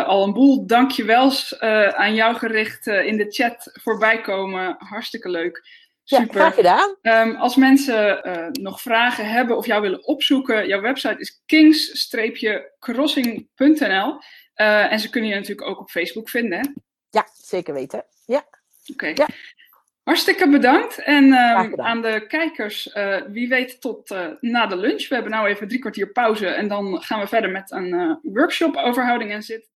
[0.03, 1.59] al een boel dankjewels
[1.93, 4.75] aan jou gericht in de chat voorbij komen.
[4.77, 5.84] Hartstikke leuk.
[6.07, 6.25] Super.
[6.25, 6.95] Ja, graag gedaan.
[7.01, 13.87] Um, als mensen uh, nog vragen hebben of jou willen opzoeken, jouw website is kings-crossing.nl.
[13.87, 14.15] Uh,
[14.53, 16.59] eh, en ze kunnen je natuurlijk ook op Facebook vinden.
[16.59, 16.65] Hè?
[17.09, 18.05] Ja, zeker weten.
[18.25, 18.37] Ja.
[18.37, 18.47] Oké.
[18.91, 19.13] Okay.
[19.13, 19.27] Ja.
[20.03, 20.97] Hartstikke bedankt.
[20.97, 25.07] En um, aan de kijkers, uh, wie weet tot na de lunch.
[25.07, 28.75] We hebben nou even drie kwartier pauze en dan gaan we verder met een workshop
[28.75, 29.69] over houding en zit.